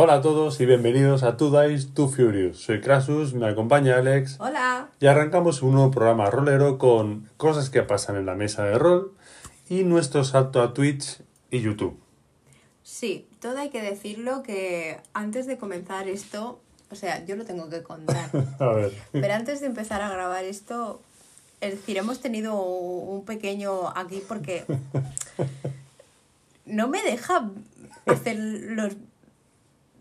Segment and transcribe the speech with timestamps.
[0.00, 2.58] Hola a todos y bienvenidos a Two Dice, Two Furious.
[2.58, 4.36] Soy Krasus, me acompaña Alex.
[4.38, 4.90] Hola.
[5.00, 9.12] Y arrancamos un nuevo programa rolero con cosas que pasan en la mesa de rol
[9.68, 11.20] y nuestro salto a Twitch
[11.50, 11.98] y YouTube.
[12.84, 16.60] Sí, todo hay que decirlo que antes de comenzar esto,
[16.92, 18.30] o sea, yo lo tengo que contar.
[18.60, 18.92] A ver.
[19.10, 21.02] Pero antes de empezar a grabar esto,
[21.60, 24.64] es decir, hemos tenido un pequeño aquí porque
[26.66, 27.50] no me deja
[28.06, 28.92] hacer los,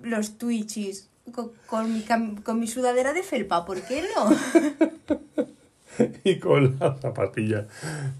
[0.01, 2.05] los twitches con, con mi,
[2.43, 3.65] con mi sudadera de felpa.
[3.65, 4.29] ¿Por qué no?
[6.23, 7.65] Y con la zapatilla.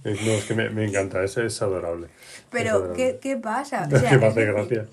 [0.03, 2.07] Eh, No, es que me, me encanta, es, es adorable.
[2.07, 2.95] Es Pero, adorable.
[2.97, 3.87] ¿qué, qué pasa?
[3.91, 4.87] O sea, que me es hace decir, gracia.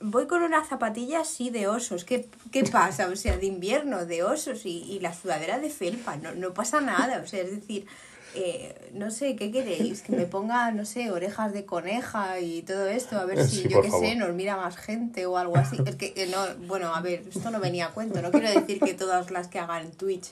[0.00, 2.04] Voy con una zapatilla así de osos.
[2.04, 3.08] ¿Qué, qué pasa?
[3.08, 6.16] O sea, de invierno, de osos y, y la sudadera de felpa.
[6.16, 7.20] No, no pasa nada.
[7.24, 7.86] O sea, es decir,
[8.34, 10.02] eh, no sé, ¿qué queréis?
[10.02, 13.18] Que me ponga, no sé, orejas de coneja y todo esto.
[13.18, 15.76] A ver si, Sí, yo qué sé, nos mira más gente o algo así.
[15.84, 18.20] Es que, eh, no, bueno, a ver, esto no venía a cuento.
[18.22, 20.30] No quiero decir que todas las que hagan Twitch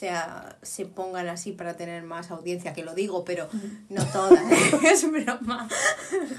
[0.00, 3.48] sea, se pongan así para tener más audiencia, que lo digo, pero
[3.90, 4.40] no todas.
[4.84, 5.68] es broma.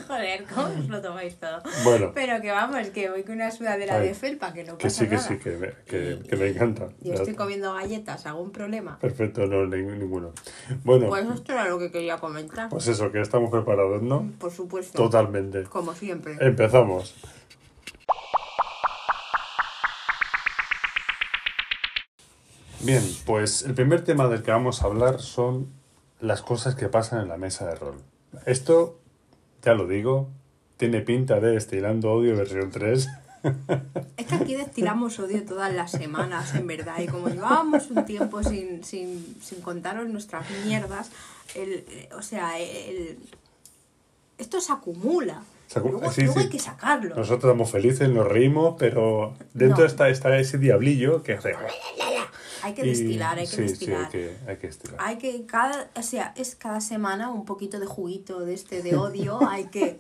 [0.08, 1.62] Joder, ¿cómo os lo tomáis todo?
[1.84, 4.86] Bueno, Pero que vamos, que voy con una sudadera Ay, de felpa, que no que
[4.88, 5.28] pasa sí, que nada.
[5.28, 6.90] sí, que me, que, que me encanta.
[7.02, 8.98] Yo estoy comiendo galletas, ¿algún problema?
[9.00, 10.32] Perfecto, no, ni- ninguno.
[10.84, 12.70] Bueno, Pues esto era lo que quería comentar.
[12.70, 14.28] pues eso, que estamos preparados, ¿no?
[14.40, 14.98] Por supuesto.
[15.04, 15.64] Totalmente.
[15.66, 16.36] Como siempre.
[16.40, 17.14] Empezamos.
[22.84, 25.68] Bien, pues el primer tema del que vamos a hablar son
[26.20, 27.96] las cosas que pasan en la mesa de rol.
[28.46, 29.00] Esto,
[29.64, 30.30] ya lo digo,
[30.78, 33.08] tiene pinta de Estilando Odio versión 3.
[34.18, 37.00] Es que aquí destilamos odio todas las semanas, en verdad.
[37.00, 41.10] Y como llevábamos un tiempo sin, sin, sin contaros nuestras mierdas,
[41.56, 43.18] el, eh, o sea, el,
[44.38, 45.42] esto se acumula.
[45.66, 46.46] Se acu- luego sí, luego sí.
[46.46, 47.16] hay que sacarlo.
[47.16, 49.86] Nosotros estamos felices, nos reímos, pero dentro No.
[49.88, 51.56] está, está ese diablillo que hace...
[52.64, 54.12] Hay que y- destilar, hay que sí, destilar.
[54.12, 54.96] Sí, hay que, hay que destilar.
[55.00, 58.96] Hay que cada, o sea, es cada semana un poquito de juguito de este de
[58.96, 59.98] odio, hay que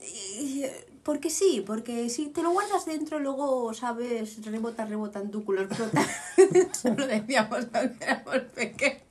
[0.00, 0.64] y-
[1.02, 5.62] porque sí, porque si te lo guardas dentro luego, sabes, rebota, rebota en tu culo,
[5.62, 6.06] explota.
[6.36, 9.02] Eso lo decíamos cuando éramos pequeños.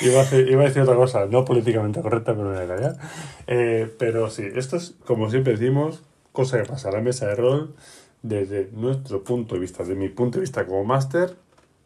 [0.00, 2.96] Iba a, hacer- iba a decir otra cosa, no políticamente correcta, pero no era ya.
[3.46, 6.00] Eh, pero sí, esto es, como siempre decimos,
[6.32, 7.74] cosa que pasa en la mesa de rol
[8.22, 11.36] desde nuestro punto de vista, de mi punto de vista como máster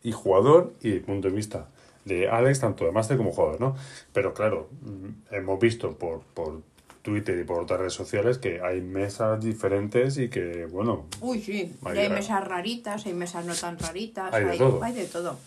[0.04, 1.66] y jugador, y punto de vista
[2.04, 3.74] de Alex, tanto de máster como jugador, ¿no?
[4.12, 6.60] Pero claro, mm, hemos visto por, por
[7.02, 11.74] Twitter y por otras redes sociales que hay mesas diferentes y que, bueno, Uy, sí,
[11.84, 14.82] Hay hay mesas raritas, hay mesas no tan raritas, Hay de todo.
[14.84, 15.38] hay de todo.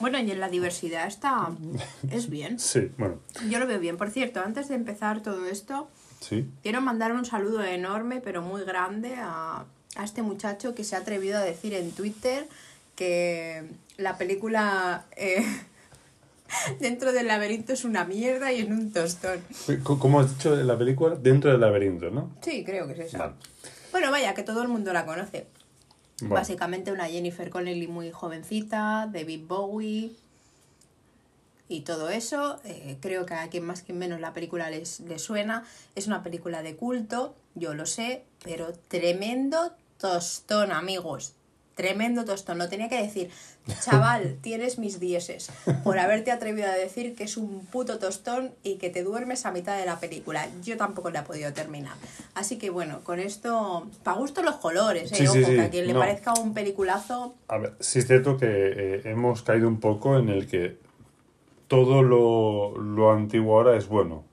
[0.00, 1.50] Bueno, y en la diversidad está,
[2.10, 2.58] es bien.
[2.58, 3.16] sí, bueno,
[3.48, 3.96] Yo lo veo bien.
[3.96, 5.88] Por cierto, antes de empezar todo esto,
[6.20, 6.46] sí.
[6.62, 9.64] Quiero mandar un saludo enorme, pero muy grande, a,
[9.96, 12.46] a este muchacho que se ha atrevido a decir en Twitter
[12.96, 13.64] que
[14.02, 15.44] la película eh,
[16.80, 19.40] Dentro del laberinto es una mierda y en un tostón.
[19.52, 21.14] C- ¿Cómo has dicho la película?
[21.16, 22.30] Dentro del laberinto, ¿no?
[22.42, 23.18] Sí, creo que es esa.
[23.18, 23.32] Vale.
[23.90, 25.46] Bueno, vaya, que todo el mundo la conoce.
[26.20, 26.34] Bueno.
[26.34, 30.12] Básicamente una Jennifer Connelly muy jovencita, David Bowie
[31.68, 32.60] y todo eso.
[32.64, 35.64] Eh, creo que a quien más que menos la película les, les suena.
[35.94, 41.32] Es una película de culto, yo lo sé, pero tremendo tostón, amigos.
[41.74, 42.58] Tremendo tostón.
[42.58, 43.30] Lo tenía que decir,
[43.80, 45.50] chaval, tienes mis dieces
[45.84, 49.52] por haberte atrevido a decir que es un puto tostón y que te duermes a
[49.52, 50.46] mitad de la película.
[50.62, 51.94] Yo tampoco la he podido terminar.
[52.34, 55.16] Así que bueno, con esto, para gusto los colores, ¿eh?
[55.16, 55.56] Sí, sí, Ojo, sí.
[55.56, 59.42] que a quien le parezca un peliculazo, A ver, sí es cierto que eh, hemos
[59.42, 60.76] caído un poco en el que
[61.68, 64.24] todo lo, lo antiguo ahora es bueno,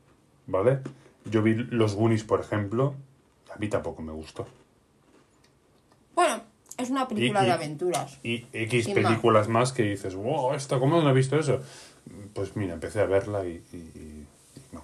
[0.46, 0.80] ¿vale?
[1.26, 2.96] Yo vi los Goonies, por ejemplo,
[3.54, 4.46] a mí tampoco me gustó.
[6.80, 8.18] Es una película Y- de aventuras.
[8.24, 11.62] Y X Sin películas más que dices, wow, ¿esto cómo no he visto eso?
[12.34, 14.26] Pues mira, empecé a verla y, y-
[14.72, 14.84] no.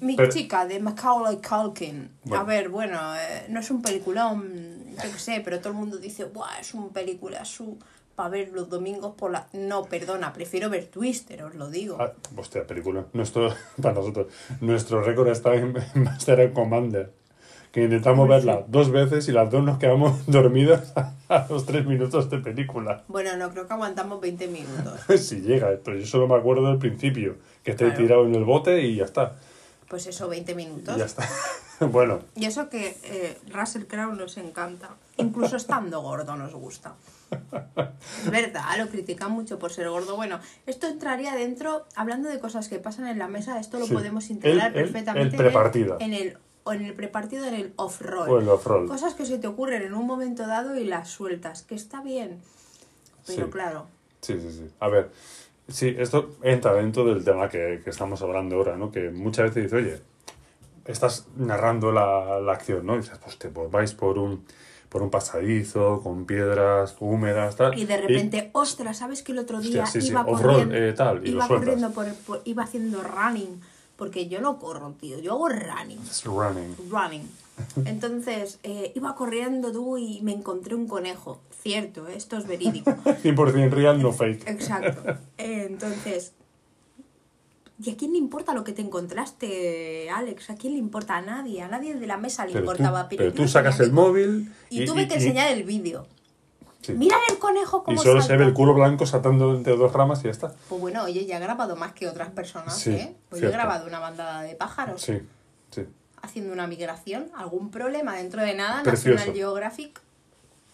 [0.00, 2.10] Mi Pero- chica, de Macaulay Culkin.
[2.24, 2.42] Bueno.
[2.42, 5.96] A ver, bueno, eh, no es un peliculón, yo qué sé, pero todo el mundo
[5.98, 7.78] dice, Buah, es un película su
[8.14, 9.46] para ver los domingos por la...
[9.52, 11.98] No, perdona, prefiero ver Twister, os lo digo.
[12.00, 13.04] Ah, hostia, película.
[13.12, 14.28] Nuestro, para nosotros,
[14.62, 17.12] nuestro récord está en en Master and Commander.
[17.76, 20.94] Que intentamos verla dos veces y las dos nos quedamos dormidas
[21.28, 23.04] a los tres minutos de película.
[23.06, 24.98] Bueno, no, creo que aguantamos 20 minutos.
[25.20, 28.00] Si llega, pero yo solo me acuerdo del principio, que esté Claro.
[28.00, 29.34] tirado en el bote y ya está.
[29.90, 30.96] Pues eso, 20 Y minutos.
[30.96, 31.28] ya está.
[31.80, 34.88] bueno, Y eso que eh, Russell Crowe nos encanta.
[35.18, 36.94] Incluso estando gordo nos gusta.
[37.30, 40.16] Es verdad, lo critican mucho por ser gordo.
[40.16, 43.92] Bueno, esto entraría dentro, hablando de cosas que pasan en la mesa, esto lo Sí.
[43.92, 45.96] podemos integrar El- el- perfectamente el prepartida.
[46.00, 48.28] en el o en el prepartido en el off-roll.
[48.28, 48.86] O el off-roll.
[48.88, 52.40] Cosas que se te ocurren en un momento dado y las sueltas, que está bien.
[53.26, 53.50] Pero Sí.
[53.52, 53.86] claro,
[54.20, 54.70] Sí, sí, sí.
[54.80, 55.10] A ver,
[55.68, 58.90] sí, esto entra dentro del tema que, que estamos hablando ahora, ¿no?
[58.90, 60.02] Que muchas veces dices, oye,
[60.84, 62.94] estás narrando la, la acción, ¿no?
[62.94, 64.44] Y dices, pues te pues vais por un,
[64.88, 67.78] por un pasadizo, con piedras húmedas, tal.
[67.78, 70.92] y de repente, ostras, ¿sabes que el otro día Hostia, sí, sí, iba corriendo, eh,
[70.92, 73.60] tal, y lo iba corriendo por, por- iba haciendo running,
[73.96, 75.98] porque yo no corro, tío, yo hago running.
[75.98, 76.76] It's running.
[76.88, 77.28] running.
[77.86, 81.40] Entonces, eh, iba corriendo tú y me encontré un conejo.
[81.62, 82.14] Cierto, ¿eh?
[82.16, 82.90] esto es verídico.
[83.04, 84.48] 100% real, no fake.
[84.48, 85.18] Exacto.
[85.38, 86.32] Eh, entonces,
[87.82, 90.48] ¿y a quién le importa lo que te encontraste, Alex?
[90.50, 91.16] ¿A quién le importa?
[91.16, 91.62] A nadie.
[91.62, 93.08] A nadie de la mesa le Pero tú, importaba.
[93.08, 96.06] pero tú sacas el móvil Y, tuve que enseñar el vídeo.
[96.86, 96.92] Sí.
[96.94, 100.20] Mira el conejo y cómo solo se ve el culo blanco saltando entre dos ramas
[100.20, 100.52] y ya está.
[100.68, 103.16] Pues bueno, oye, ya he grabado más que otras personas, Sí, ¿eh?
[103.28, 105.20] Pues yo he grabado una bandada de pájaros Sí,
[105.70, 105.84] sí.
[106.22, 107.30] haciendo una migración.
[107.36, 108.82] ¿Algún problema dentro de nada?
[108.82, 109.16] Precioso.
[109.16, 110.00] National Geographic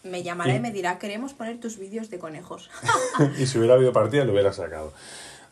[0.03, 2.69] me llamará y Y- me dirá, queremos poner tus vídeos de conejos.
[3.39, 4.93] y si hubiera habido partida, lo hubiera sacado.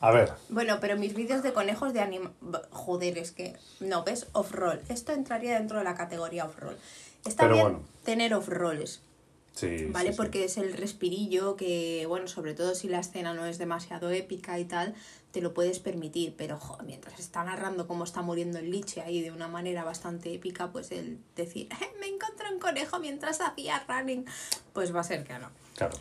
[0.03, 2.31] A ver, bueno, pero mis vídeos de conejos de anima...
[2.71, 3.55] Joder, es que...
[3.79, 4.25] No, ¿ves?
[4.33, 4.81] Off-roll.
[4.89, 6.75] Esto entraría dentro de la categoría off-roll.
[7.23, 7.79] Está Pero bien bueno.
[8.03, 8.99] tener off-rolls,
[9.53, 9.86] sí.
[9.89, 10.09] ¿vale?
[10.09, 10.18] sí, sí.
[10.18, 14.59] Porque es el respirillo que, bueno, sobre todo si la escena no es demasiado épica
[14.59, 14.94] y tal,
[15.31, 16.36] te lo puedes permitir.
[16.38, 20.33] Pero, jo, mientras está narrando cómo está muriendo el liche ahí de una manera bastante
[20.33, 21.69] épica, pues el decir,
[22.00, 24.25] me encontré un conejo mientras hacía running,
[24.74, 25.50] pues va a ser que no.
[25.75, 25.98] Claro.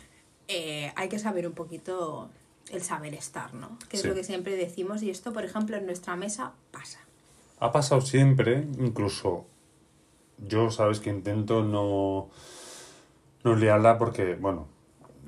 [0.47, 2.29] eh, hay que saber un poquito
[2.69, 3.77] el saber estar, ¿no?
[3.89, 6.99] Que es lo que siempre decimos y esto, por ejemplo, en nuestra mesa pasa.
[7.59, 9.45] Ha pasado siempre, incluso
[10.37, 12.29] yo sabes que intento no,
[13.43, 14.67] no liarla porque, bueno,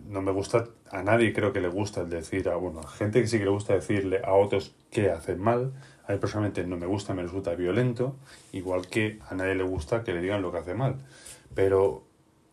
[0.08, 3.28] no me gusta, a nadie creo que le gusta el decir, a, bueno, gente que
[3.28, 5.74] sí que le gusta decirle a otros que hacen mal,
[6.08, 8.16] a mí personalmente no me gusta, me resulta violento,
[8.52, 10.98] igual que a nadie le gusta que le digan lo que hace mal.
[11.56, 12.04] Pero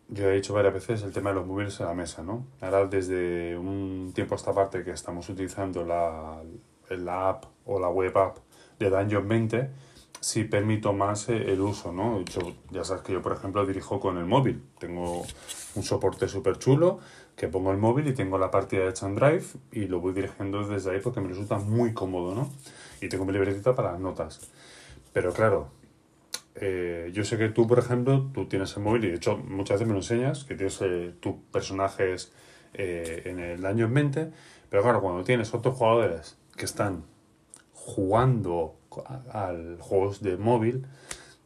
[0.09, 2.47] yo he dicho varias veces el tema de los móviles en la mesa, ¿no?
[2.61, 6.43] Ahora desde un tiempo a esta parte que estamos utilizando la,
[6.91, 8.39] la app o la web app
[8.79, 9.71] de Dungeon 20,
[10.21, 12.17] sí permito más eh, el uso, ¿no?
[12.17, 12.41] De hecho,
[12.71, 14.63] ya sabes que yo, por ejemplo, dirijo con el móvil.
[14.79, 15.25] Tengo
[15.75, 17.01] un soporte súper chulo
[17.37, 20.67] que pongo el móvil y tengo la partida hecha en Drive y lo voy dirigiendo
[20.67, 22.51] desde ahí porque me resulta muy cómodo, ¿no?
[23.01, 24.41] Y tengo mi libretita para las notas.
[25.15, 25.71] Pero claro,
[26.55, 29.77] eh, yo sé que tú, por ejemplo, tú tienes el móvil y de hecho muchas
[29.77, 32.33] veces me lo enseñas, que tienes eh, tus personajes
[32.73, 34.31] en el año en mente,
[34.69, 37.03] pero claro, cuando tienes otros jugadores que están
[37.73, 38.77] jugando
[39.33, 40.87] al juegos de móvil,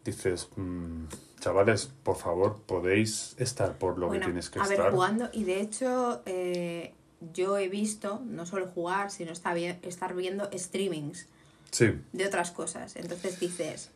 [0.05, 1.05] dices, "Mm,
[1.41, 4.79] chavales, por favor, podéis estar por lo bueno, que tienes que a estar.
[4.79, 6.95] ver, jugando, y de hecho, eh,
[7.33, 11.27] yo he visto, no solo jugar, sino estar, viendo streamings
[11.71, 12.97] Sí, de otras cosas.
[12.97, 13.91] Entonces dices,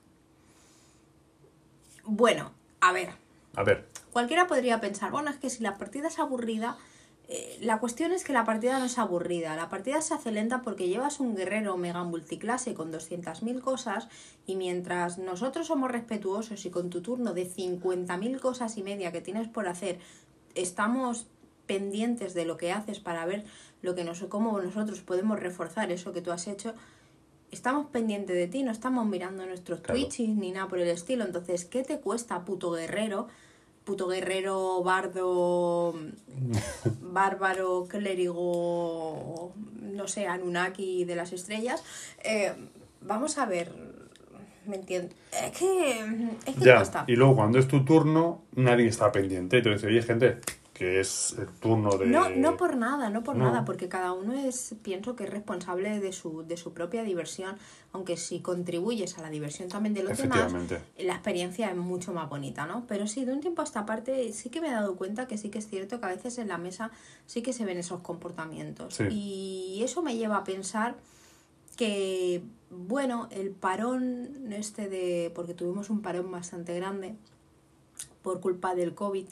[2.05, 3.11] bueno, a ver,
[3.55, 6.77] a ver, cualquiera podría pensar, bueno, es que si la partida es aburrida,
[7.31, 10.63] eh, la cuestión es que la partida no es aburrida, la partida se hace lenta
[10.63, 14.09] porque llevas un guerrero mega multiclase con 200.000 cosas
[14.47, 19.21] y mientras nosotros somos respetuosos y con tu turno de 50.000 cosas y media que
[19.21, 19.99] tienes por hacer,
[20.55, 21.27] estamos
[21.67, 23.45] pendientes de lo que haces para ver
[23.83, 26.75] lo que nos, cómo nosotros podemos reforzar eso que tú has hecho,
[27.51, 30.01] estamos pendientes de ti, no estamos mirando nuestros Claro.
[30.01, 31.25] Twitches ni nada por el estilo.
[31.25, 33.29] Entonces, ¿qué te cuesta, puto guerrero?
[33.89, 35.95] Puto guerrero, bardo,
[37.01, 41.83] bárbaro, clérigo, no sé, Anunnaki de las estrellas.
[42.23, 42.53] Eh,
[43.01, 43.73] vamos a ver,
[44.67, 45.17] ¿me entiendes?
[45.33, 46.01] Es que,
[46.47, 46.77] es que ya.
[46.77, 47.05] cuesta.
[47.07, 49.57] Y luego cuando es tu turno, nadie está pendiente.
[49.57, 50.37] Entonces, oye, gente,
[50.79, 52.07] que es el turno de...
[52.07, 53.47] No, no por nada, no por No.
[53.47, 57.57] nada, porque cada uno es, pienso que es responsable de su, de su propia diversión,
[57.93, 60.53] aunque si contribuyes a la diversión también de los demás,
[60.97, 62.85] la experiencia es mucho más bonita, ¿no?
[62.87, 65.37] Pero sí, de un tiempo a esta parte sí que me he dado cuenta que
[65.37, 66.93] sí que es cierto que a veces en la mesa
[67.27, 68.95] sí que se ven esos comportamientos.
[68.95, 69.05] Sí.
[69.11, 70.95] Y eso me lleva a pensar
[71.77, 77.17] que, bueno, el parón este de, porque tuvimos un parón bastante grande
[78.23, 79.27] por culpa del COVID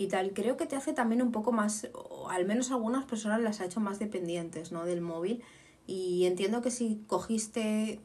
[0.00, 3.40] y tal, creo que te hace también un poco más, o al menos algunas personas
[3.42, 4.86] las ha hecho más dependientes, ¿no?
[4.86, 5.42] Del móvil.
[5.86, 8.00] Y entiendo que si cogiste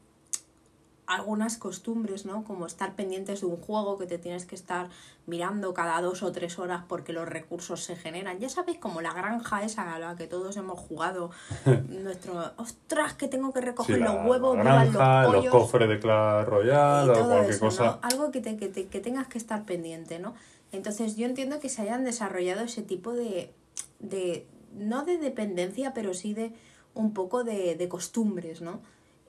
[1.06, 2.42] algunas costumbres, ¿no?
[2.44, 4.88] Como estar pendientes de un juego que te tienes que estar
[5.26, 8.40] mirando cada dos o tres horas porque los recursos se generan.
[8.40, 11.30] Ya sabéis, como la granja esa a la que todos hemos jugado.
[11.88, 15.52] nuestro, ostras, que tengo que Sí, recoger la, los huevos, la granja, los los, pollos
[15.52, 17.84] cofres de Clash Royale o cualquier eso, cosa.
[17.84, 17.98] ¿no?
[18.02, 20.34] Algo que, te, que, te- que tengas que estar pendiente, ¿no?
[20.72, 23.52] Entonces yo entiendo que se hayan desarrollado ese tipo de,
[24.00, 26.52] de no de dependencia, pero sí de
[26.94, 28.80] un poco de, de costumbres, ¿no?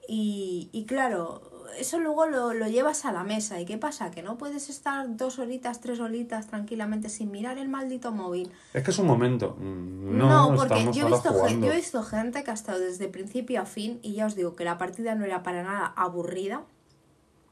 [0.06, 1.42] Y, y claro,
[1.78, 3.60] eso luego lo, lo llevas a la mesa.
[3.60, 4.10] ¿Y qué pasa?
[4.10, 8.50] Que no puedes estar dos horitas, tres horitas tranquilamente sin mirar el maldito móvil.
[8.72, 9.54] Es que es un momento.
[9.58, 11.66] Mm, No, porque yo he, visto gen- jugando.
[11.66, 14.56] yo he visto gente que ha estado desde principio a fin y ya os digo
[14.56, 16.62] que la partida no era para nada aburrida.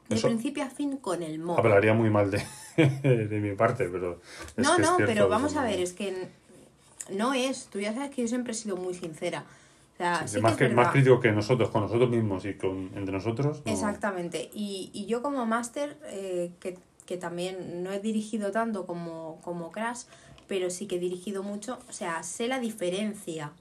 [0.09, 1.59] De Eso- principio a fin con el móvil.
[1.65, 2.41] Hablaría muy mal de,
[2.77, 4.21] de mi parte, pero.
[4.55, 6.27] es no, que es no, cierto, pero vamos a ver, es que
[7.11, 7.67] no es.
[7.71, 9.45] Tú ya sabes que yo siempre he sido muy sincera.
[9.93, 13.11] O sea, sí, más, que más crítico que nosotros, con nosotros mismos y con entre
[13.13, 13.63] nosotros.
[13.65, 13.71] no.
[13.71, 14.49] Exactamente.
[14.53, 19.71] Y, y yo como máster, eh, que, que también no he dirigido tanto como, como
[19.71, 20.03] Crash,
[20.47, 23.53] pero sí que he dirigido mucho, o sea, sé la diferencia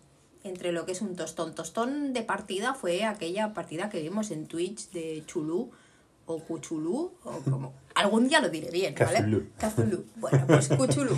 [0.45, 1.55] entre lo que es un tostón.
[1.55, 5.71] Tostón de partida fue aquella partida que vimos en Twitch de Chulú
[6.27, 7.73] o Cuchulú, o como...
[7.95, 9.19] Algún día lo diré bien, ¿vale?
[9.19, 9.47] Cazulú.
[9.57, 10.05] Cazulú.
[10.17, 11.17] Bueno, pues Cuchulú,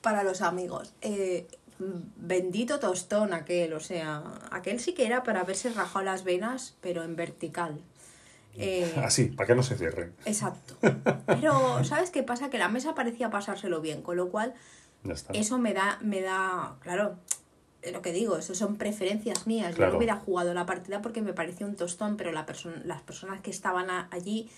[0.00, 0.94] para los amigos.
[1.00, 1.46] Eh,
[1.78, 7.02] bendito tostón aquel, o sea, aquel sí que era para haberse rajado las venas, pero
[7.02, 7.80] en vertical.
[8.54, 10.14] Eh, Así, para que no se cierren.
[10.24, 10.76] exacto.
[11.26, 12.50] Pero, ¿sabes qué pasa?
[12.50, 14.54] Que la mesa parecía pasárselo bien, con lo cual
[15.32, 17.16] eso me da, me da, claro,
[17.90, 19.74] lo que digo, eso son preferencias mías.
[19.74, 23.02] Yo no hubiera jugado la partida porque me pareció un tostón, pero la perso- las
[23.02, 24.48] personas que estaban allí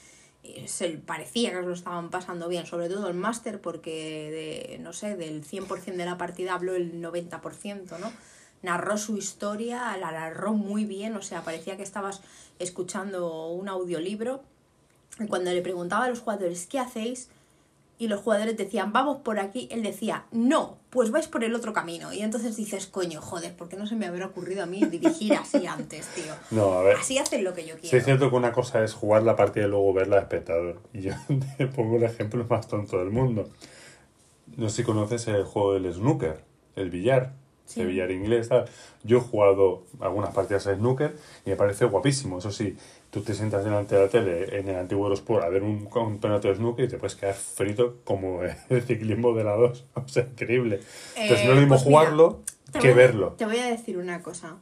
[0.43, 4.79] eh, se parecía que se lo estaban pasando bien, sobre todo el máster, porque de,
[4.81, 8.13] no sé, del 100% de la partida habló el 90%, ¿no?
[8.63, 12.21] Narró su historia, la narró muy bien, o sea, parecía que estabas
[12.59, 14.43] escuchando un audiolibro.
[15.21, 17.29] Y cuando le preguntaba a los jugadores, ¿qué hacéis?
[17.99, 21.75] Y los jugadores decían, vamos por aquí, él decía, no, pues vais por el otro
[21.75, 22.13] camino.
[22.15, 25.35] Y entonces dices, coño, joder, ¿por qué no se me habrá ocurrido a mí dirigir
[25.35, 26.33] así antes, tío?
[26.53, 26.97] No, a ver.
[26.97, 27.99] Así hacen lo que yo Sí, quiero.
[27.99, 30.81] es cierto que una cosa es jugar la partida y luego verla de espectador.
[30.95, 31.13] Y yo
[31.59, 33.51] te pongo el ejemplo más tonto del mundo.
[34.57, 36.41] No sé si conoces el juego del snooker,
[36.77, 37.33] el billar,
[37.67, 37.81] Sí.
[37.81, 38.67] el billar inglés, tal.
[39.05, 42.39] Yo he jugado algunas partidas de snooker y me parece guapísimo.
[42.39, 42.77] Eso sí,
[43.15, 46.49] tú te sientas delante de la tele en el antiguo Eurosport a ver un campeonato
[46.49, 49.85] de snooker y te puedes quedar frito como el ciclismo de la 2.
[49.95, 50.81] O sea, increíble.
[51.17, 52.41] Entonces Eh, no es lo mismo pues mira, jugarlo
[52.73, 53.33] Te que a- verlo.
[53.39, 54.57] Te voy a decir una cosa.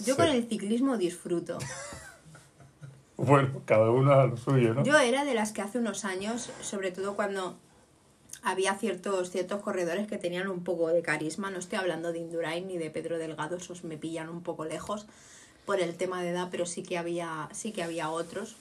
[0.00, 0.20] Yo Sí.
[0.20, 1.56] con el ciclismo disfruto.
[3.16, 4.82] Bueno, cada uno a lo suyo, ¿no?
[4.84, 7.56] Yo era de las que hace unos años, sobre todo cuando
[8.42, 12.66] había ciertos, ciertos corredores que tenían un poco de carisma, no estoy hablando de Indurain
[12.66, 15.06] ni de Pedro Delgado, esos me pillan un poco lejos
[15.66, 18.56] por el tema de edad, pero sí que había, sí que había otros.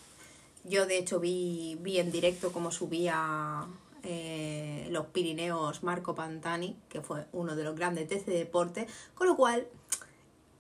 [0.64, 3.66] Yo de hecho vi, vi en directo cómo subía
[4.04, 9.28] eh, los Pirineos Marco Pantani, que fue uno de los grandes de ese deporte, con
[9.28, 9.68] lo cual,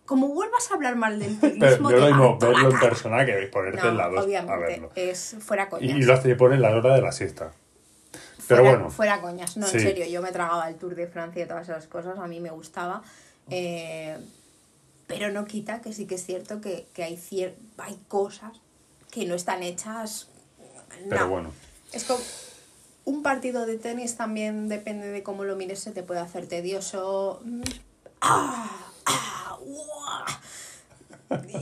[0.05, 3.33] como vuelvas a hablar mal del Pero ciclismo, yo lo mismo verlo en persona que
[3.47, 4.91] ponerte No, en la 2 a obviamente, verlo.
[4.95, 5.89] es fuera coñas.
[5.97, 7.53] y lo hace poner la hora de la siesta.
[8.45, 9.77] Pero fuera, bueno, fuera coñas, no, Sí.
[9.77, 12.41] en serio, yo me tragaba el Tour de Francia y todas esas cosas, a mí
[12.41, 13.01] me gustaba.
[13.49, 14.17] eh,
[15.07, 18.59] pero no quita que sí que es cierto que, que hay, cier hay cosas
[19.11, 20.29] que no están hechas.
[21.09, 21.29] pero no.
[21.29, 21.51] bueno.
[21.91, 22.21] Es como.
[23.05, 27.41] Un partido de tenis también depende de cómo lo mires, se te puede hacer tedioso.
[27.43, 27.61] Mm,
[28.21, 28.93] ¡Ah!
[29.05, 29.33] ¡Ah!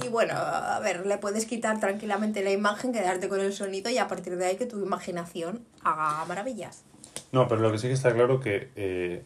[0.03, 3.97] Y bueno, a ver, le puedes quitar tranquilamente la imagen, quedarte con el sonido y
[3.97, 6.83] a partir de ahí que tu imaginación haga maravillas.
[7.31, 9.23] No, pero lo que sí que está claro que eh,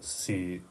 [0.00, 0.62] si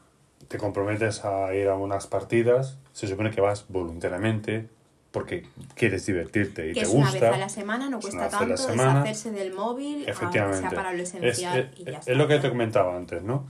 [0.48, 4.68] te comprometes a ir a unas partidas, se supone que vas voluntariamente
[5.10, 7.08] porque quieres divertirte y que te es gusta.
[7.10, 9.02] una vez a la semana, no es cuesta tanto, semana.
[9.02, 10.60] deshacerse del móvil, a- Efectivamente.
[10.60, 12.12] sea para lo es, esencial es- y ya es está.
[12.14, 13.46] lo que te comentaba antes, ¿no?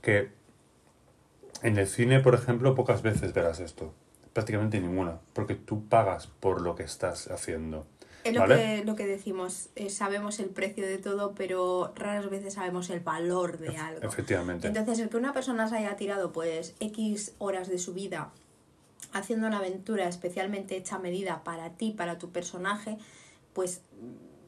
[0.00, 0.28] Que
[1.62, 3.92] en el cine, por ejemplo, pocas veces verás esto.
[4.32, 5.18] Prácticamente ninguna.
[5.32, 7.86] Porque tú pagas por lo que estás haciendo.
[8.28, 8.56] Es lo, ¿vale?
[8.56, 13.00] que, lo que decimos, eh, sabemos el precio de todo, pero raras veces sabemos el
[13.00, 14.06] valor de algo.
[14.06, 14.68] Efectivamente.
[14.68, 18.30] Entonces, el que una persona se haya tirado pues X horas de su vida
[19.12, 22.98] haciendo una aventura especialmente hecha a medida para ti, para tu personaje,
[23.54, 23.80] pues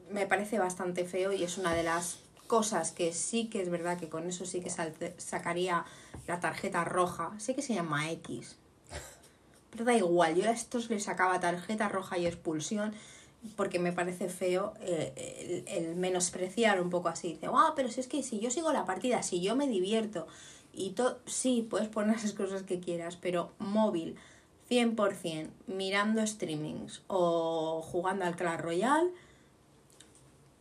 [0.09, 3.69] mm, me parece bastante feo y es una de las cosas que sí que es
[3.69, 5.85] verdad que con eso sí que salte- sacaría
[6.27, 8.57] la tarjeta roja, sé que se llama X,
[9.71, 12.93] pero da igual, yo a estos les sacaba tarjeta roja y expulsión
[13.55, 17.33] porque me parece feo eh, el, el menospreciar un poco así.
[17.33, 20.27] Dice, ah, pero si es que si yo sigo la partida, si yo me divierto
[20.73, 24.15] y todo, sí, puedes poner esas cosas que quieras, pero móvil,
[24.69, 29.09] 100%, mirando streamings o jugando al Clash Royale,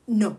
[0.07, 0.39] no.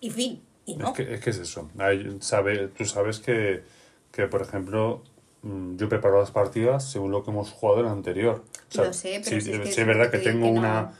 [0.00, 0.88] Y fin, y no.
[0.90, 1.70] Es que, es que es eso.
[1.78, 3.64] Hay- sabe, tú sabes que,
[4.12, 5.02] que, por ejemplo,
[5.42, 8.44] mm, yo preparo las partidas según lo que hemos jugado en el anterior.
[8.74, 10.92] Lo sé, pero sí, si es que sí es verdad que tengo una, no.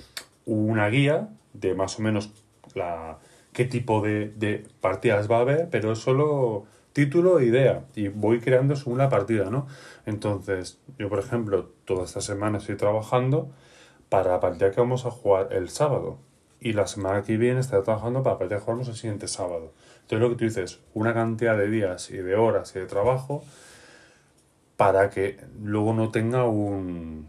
[0.47, 2.33] Una guía de más o menos
[2.75, 3.19] la
[3.53, 6.65] qué tipo de, de partidas va a haber, pero es solo
[6.97, 7.85] título e idea.
[7.95, 9.67] Y voy creando según la partida, ¿no?
[10.07, 13.51] Entonces, yo, por ejemplo, toda esta semana estoy trabajando
[14.09, 16.19] para la partida que vamos a jugar el sábado.
[16.59, 19.73] Y la semana que viene estará trabajando para la partida que jugamos el siguiente sábado.
[20.03, 23.45] Entonces lo que tú dices, una cantidad de días y de horas y de trabajo
[24.79, 27.29] para que luego no tenga un,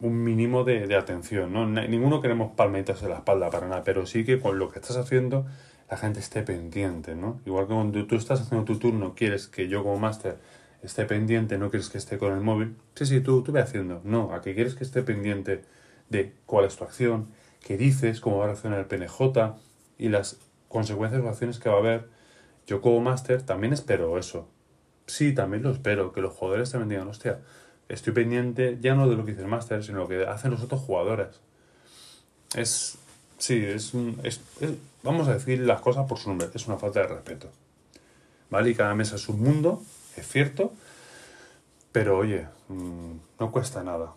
[0.00, 1.52] un mínimo de, de atención.
[1.52, 1.66] ¿no?
[1.66, 4.96] Ninguno queremos palmaditas en la espalda para nada, pero sí que con lo que estás
[4.96, 5.46] haciendo
[5.90, 7.40] la gente esté pendiente, ¿no?
[7.44, 10.38] Igual que cuando tú estás haciendo tu turno, quieres que yo como máster
[10.82, 12.76] esté pendiente, no quieres que esté con el móvil.
[12.94, 14.00] Sí, sí, tú, tú ve haciendo.
[14.04, 15.62] No, a que quieres que esté pendiente
[16.08, 17.28] de cuál es tu acción,
[17.64, 19.56] qué dices, cómo va a reaccionar el PNJ
[19.98, 22.08] y las consecuencias o acciones que va a haber.
[22.66, 24.48] Yo como máster también espero eso.
[25.06, 27.40] Sí, también lo espero, que los jugadores también digan, hostia,
[27.88, 30.62] estoy pendiente ya no de lo que dice el máster, sino lo que hacen los
[30.62, 31.28] otros jugadores.
[32.54, 32.98] Es,
[33.38, 34.40] sí, es, es-
[35.02, 37.50] vamos a decir las cosas por su nombre, es una falta de respeto.
[38.50, 38.70] ¿Vale?
[38.70, 39.82] Y cada mesa es un mundo,
[40.16, 40.72] es cierto,
[41.92, 44.14] pero oye, mm, no cuesta nada.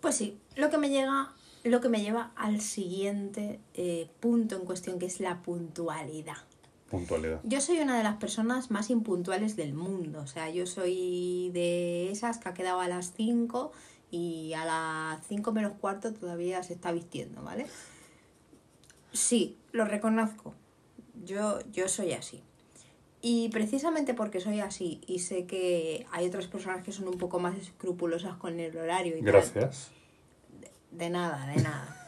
[0.00, 1.32] Pues sí, lo que me llega,
[1.64, 6.36] lo que me lleva al siguiente eh, punto en cuestión, que es la puntualidad.
[6.90, 7.40] Puntualidad.
[7.44, 10.20] Yo soy una de las personas más impuntuales del mundo.
[10.22, 13.70] O sea, yo soy de esas que ha quedado a las 5
[14.10, 17.66] y a las 5 menos cuarto todavía se está vistiendo, ¿vale?
[19.12, 20.54] Sí, lo reconozco.
[21.24, 22.42] Yo, yo soy así.
[23.22, 27.38] Y precisamente porque soy así y sé que hay otras personas que son un poco
[27.38, 29.90] más escrupulosas con el horario y tal, Gracias.
[30.90, 31.99] de nada, de nada.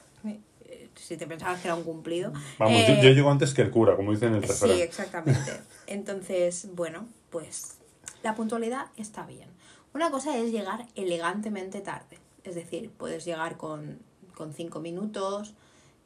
[0.94, 2.32] Si te pensabas que era un cumplido.
[2.58, 4.70] Vamos, Eh, yo, yo llego antes que el cura, como dicen en el Sí, refrán.
[4.80, 5.61] exactamente.
[5.87, 7.78] Entonces, bueno, pues
[8.22, 9.49] la puntualidad está bien.
[9.94, 12.18] Una cosa es llegar elegantemente tarde.
[12.44, 13.99] Es decir, puedes llegar con,
[14.34, 15.54] con cinco minutos.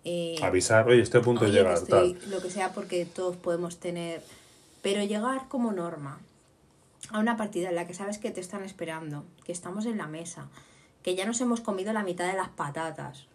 [0.05, 2.31] eh, Avisar, oye, estoy a punto oye, de llegar, estoy- tal.
[2.31, 4.23] lo que sea, porque todos podemos tener.
[4.83, 6.21] Pero llegar como norma
[7.11, 10.07] a una partida en la que sabes que te están esperando, que estamos en la
[10.07, 10.49] mesa,
[11.03, 13.27] que ya nos hemos comido la mitad de las patatas.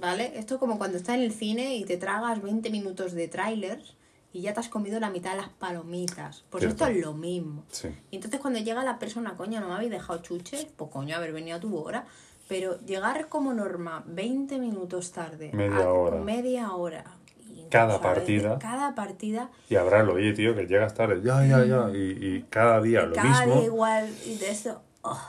[0.00, 0.32] ¿Vale?
[0.38, 3.96] Esto es como cuando estás en el cine y te tragas 20 minutos de trailers
[4.32, 6.44] y ya te has comido la mitad de las palomitas.
[6.50, 6.84] Pues Cierto.
[6.86, 7.64] esto es lo mismo.
[7.70, 7.88] Sí.
[8.10, 11.32] Y entonces cuando llega la persona, coño, no me habéis dejado chuches, pues coño, haber
[11.32, 12.06] venido a tu hora.
[12.48, 16.16] Pero llegar como norma 20 minutos tarde, Media a- hora.
[16.20, 17.04] media hora.
[17.48, 18.58] y Cada partida.
[18.58, 19.50] Cada partida.
[19.68, 21.20] Y habrá oye, tío, que llegas tarde.
[21.22, 21.90] Ya, ya, ya.
[21.96, 21.98] Y,
[22.36, 23.54] y cada día lo cada mismo.
[23.56, 24.80] día igual y de eso.
[25.02, 25.20] oh.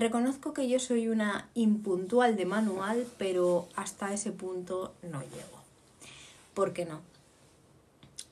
[0.00, 5.60] Reconozco que yo soy una impuntual de manual, pero hasta ese punto no llego.
[6.54, 7.02] ¿Por qué no?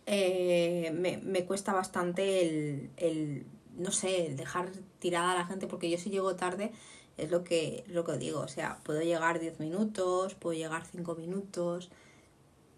[0.07, 3.44] Eh, me, me cuesta bastante el, el,
[3.76, 6.72] no sé, el dejar tirada a la gente, porque yo si llego tarde
[7.18, 8.40] es lo que, lo que digo.
[8.40, 11.90] O sea, puedo llegar 10 minutos, puedo llegar 5 minutos,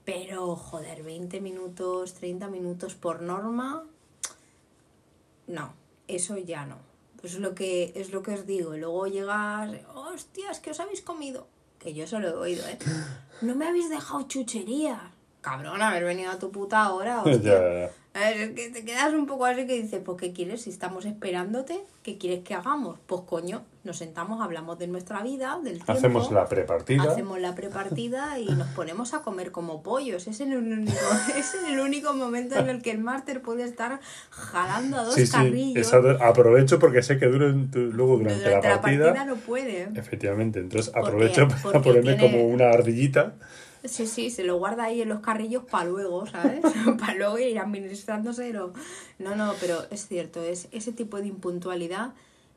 [0.04, 3.84] pero joder, 20 minutos, 30 minutos por norma,
[5.46, 5.74] no,
[6.08, 6.89] eso ya no.
[7.22, 8.76] Es lo que, es lo que os digo.
[8.76, 11.46] Luego llegas, hostias, que os habéis comido.
[11.78, 12.78] Que yo solo he oído, ¿eh?
[13.42, 15.00] No me habéis dejado chucherías.
[15.40, 17.90] Cabrón, haber venido a tu puta hora, hostia.
[18.20, 20.62] A ver, es que te quedas un poco así que dices, pues ¿qué quieres?
[20.62, 22.98] Si estamos esperándote, ¿qué quieres que hagamos?
[23.06, 25.92] Pues coño, nos sentamos, hablamos de nuestra vida, del tiempo.
[25.92, 27.04] Hacemos la prepartida.
[27.04, 30.26] Hacemos la prepartida y nos ponemos a comer como pollos.
[30.26, 30.92] Es el único,
[31.36, 35.26] es el único momento en el que el máster puede estar jalando a dos Sí,
[35.26, 35.32] sí.
[35.32, 35.76] carrillos.
[35.86, 36.22] exacto.
[36.22, 39.24] Aprovecho porque sé que durante- luego durante, Durante la partida.
[39.24, 39.88] no puede.
[39.94, 43.34] Efectivamente, entonces Porque- aprovecho para ponerme tiene- como una ardillita.
[43.84, 46.60] Sí, sí, se lo guarda ahí en los carrillos para luego, ¿sabes?
[46.98, 48.72] para luego ir administrándoselo.
[49.18, 52.14] No, no, pero es cierto, es ese tipo de impuntualidad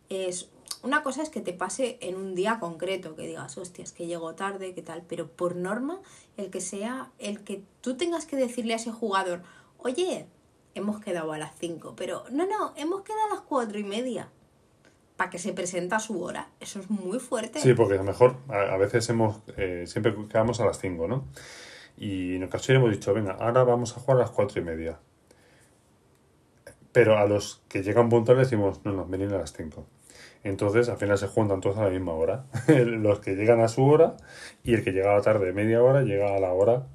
[0.10, 0.50] es...
[0.82, 4.36] Una cosa es que te pase en un día concreto, que digas, hostias, que llego
[4.36, 6.02] tarde, qué tal, pero por norma,
[6.36, 9.44] el que sea, el que tú tengas que decirle a ese jugador,
[9.78, 10.28] oye,
[10.76, 14.30] hemos quedado a las 5, pero no, no, hemos quedado a las cuatro y media,
[15.24, 16.50] para que se presenta a su hora.
[16.60, 17.62] Eso es muy fuerte.
[17.62, 21.08] Sí, porque a lo mejor a, a veces hemos eh, siempre quedamos a las 5,
[21.08, 21.30] ¿no?
[21.96, 25.00] Y en ocasión hemos dicho, venga, ahora vamos a jugar a las cuatro y media.
[26.92, 29.86] Pero a los que llegan puntuales decimos, no, no, venid a las 5.
[30.44, 32.44] Entonces, al final se juntan todos a la misma hora.
[32.68, 34.18] los que llegan a su hora
[34.62, 36.86] y el que llega a la tarde media hora llega a la hora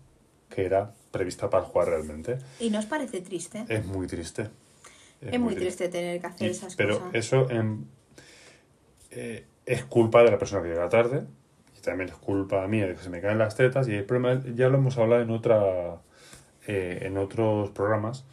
[0.50, 2.36] que era prevista para jugar realmente.
[2.60, 3.64] ¿Y no os parece triste?
[3.68, 4.50] Es muy triste.
[5.22, 7.14] Es, muy triste tener que hacer Y- esas pero cosas.
[7.14, 7.86] eso em,
[9.10, 11.24] eh, es culpa de la persona que llega tarde
[11.76, 14.42] y también es culpa mía de que se me caen las tetas y el problema
[14.54, 16.00] ya lo hemos hablado en otra
[16.66, 18.24] eh, en otros programas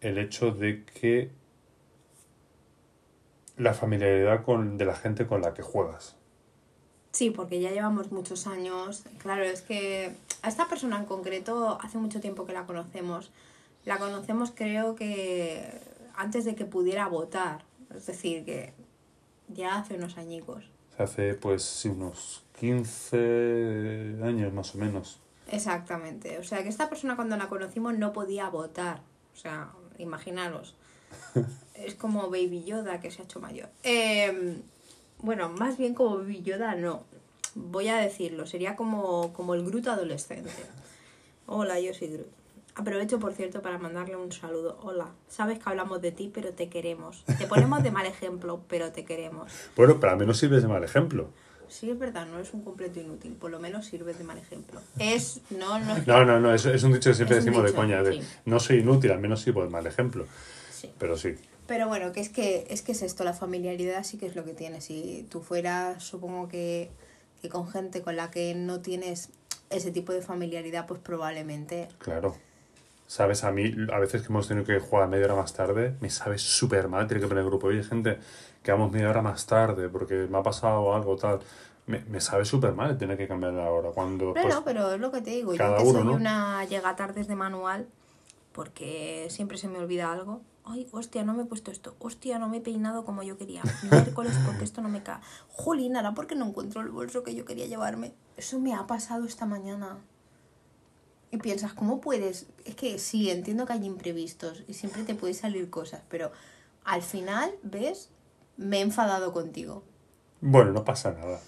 [0.00, 1.30] el hecho de que
[3.56, 6.16] la familiaridad con, de la gente con la que juegas
[7.12, 9.04] Sí, porque ya llevamos muchos años.
[9.18, 13.30] Claro, es que a esta persona en concreto hace mucho tiempo que la conocemos.
[13.84, 15.62] La conocemos creo que
[16.16, 17.64] antes de que pudiera votar.
[17.94, 18.72] Es decir, que
[19.54, 20.64] ya hace unos añicos.
[20.98, 25.18] Hace pues sí, unos 15 años más o menos.
[25.48, 26.38] Exactamente.
[26.38, 29.00] O sea, que esta persona cuando la conocimos no podía votar.
[29.34, 30.74] O sea, imaginaros.
[31.74, 33.68] es como Baby Yoda que se ha hecho mayor.
[33.82, 34.60] Eh,
[35.18, 37.04] bueno, más bien como Baby Yoda no.
[37.54, 40.50] Voy a decirlo, sería como, como el Groot adolescente.
[41.46, 42.41] Hola, yo soy Groot.
[42.74, 44.78] Aprovecho, por cierto, para mandarle un saludo.
[44.82, 47.24] Hola, sabes que hablamos de ti, pero te queremos.
[47.38, 49.52] Te ponemos de mal ejemplo, pero te queremos.
[49.76, 51.28] Bueno, pero al menos sirves de mal ejemplo.
[51.68, 53.34] Sí, es verdad, no es un completo inútil.
[53.34, 54.80] Por lo menos sirves de mal ejemplo.
[54.98, 55.98] Es, no, no.
[56.06, 58.02] No, no, no, es, es un dicho que siempre decimos de coña.
[58.02, 58.28] De, sí.
[58.46, 60.26] No soy inútil, al menos sirvo de mal ejemplo.
[60.70, 60.90] Sí.
[60.98, 61.34] Pero sí.
[61.66, 64.44] Pero bueno, que es que es que es esto, la familiaridad sí que es lo
[64.44, 64.80] que tiene.
[64.80, 66.90] Si tú fueras, supongo que,
[67.40, 69.30] que con gente con la que no tienes
[69.70, 71.88] ese tipo de familiaridad, pues probablemente.
[71.98, 72.34] Claro.
[73.12, 76.08] Sabes, a mí, a veces que hemos tenido que jugar media hora más tarde, me
[76.08, 77.06] sabe súper mal.
[77.06, 78.18] Tiene que poner el grupo, oye, gente,
[78.62, 81.40] que vamos media hora más tarde porque me ha pasado algo tal.
[81.86, 83.90] Me, me sabe súper mal tener que cambiar la hora.
[83.90, 85.52] Cuando, Claro, pues, pero es lo que te digo.
[85.58, 86.14] cada Yo que uno, soy ¿no?
[86.14, 87.86] una llega tardes de manual,
[88.52, 90.40] porque siempre se me olvida algo.
[90.64, 91.94] Ay, hostia, no me he puesto esto.
[91.98, 93.60] Hostia, no me he peinado como yo quería.
[93.90, 95.18] Miércoles, porque esto no me cae.
[95.48, 98.14] Jolín, ahora porque no encuentro el bolso que yo quería llevarme.
[98.38, 99.98] Eso me ha pasado esta mañana.
[101.32, 102.46] Y piensas, ¿cómo puedes?
[102.64, 106.30] Es que sí, entiendo que hay imprevistos y siempre te pueden salir cosas, pero
[106.84, 108.10] al final, ¿ves?
[108.56, 109.82] Me he enfadado contigo.
[110.40, 111.40] bueno, no pasa nada.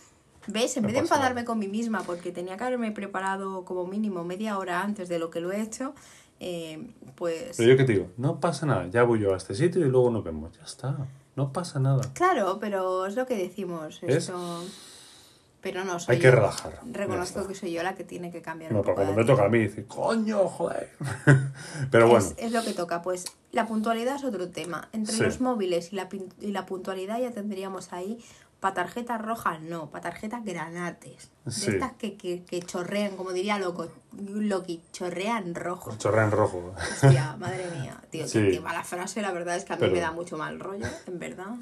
[0.47, 0.77] ¿Ves?
[0.77, 1.45] En No vez de enfadarme nada.
[1.47, 5.31] con mí misma porque tenía que haberme preparado como mínimo media hora antes de lo
[5.31, 5.95] que lo he hecho,
[6.41, 7.57] eh, pues...
[7.57, 8.89] Pero yo que te digo, no pasa nada.
[8.91, 10.55] Ya voy yo a este sitio y luego nos vemos.
[10.57, 10.97] Ya está.
[11.37, 12.03] No pasa nada.
[12.15, 14.01] Claro, pero es lo que decimos.
[14.03, 14.17] ¿Ves?
[14.29, 14.65] Esto...
[15.65, 16.33] Pero no, soy Hay que yo.
[16.37, 16.79] relajar.
[16.93, 19.27] Reconozco que soy yo la que tiene que cambiar No, un pero poco cuando me
[19.27, 20.91] toca a mí, dice, coño, joder.
[21.91, 23.01] Pero bueno, Es, es lo que toca.
[23.03, 24.89] Pues la puntualidad es otro tema.
[24.93, 25.23] Entre Sí.
[25.23, 26.09] los móviles y la,
[26.41, 28.23] y la puntualidad ya tendríamos ahí
[28.61, 31.31] para tarjetas rojas, no, para tarjetas granates.
[31.45, 31.71] De Sí.
[31.71, 35.95] estas que, que, que chorrean, como diría loco, Loki, chorrean rojo.
[35.99, 36.75] chorrea en rojo.
[36.77, 38.39] Hostia, madre mía, tío, Sí.
[38.41, 40.61] qué, qué mala frase, la verdad es que a mí Pero- me da mucho mal
[40.61, 41.55] rollo, en verdad.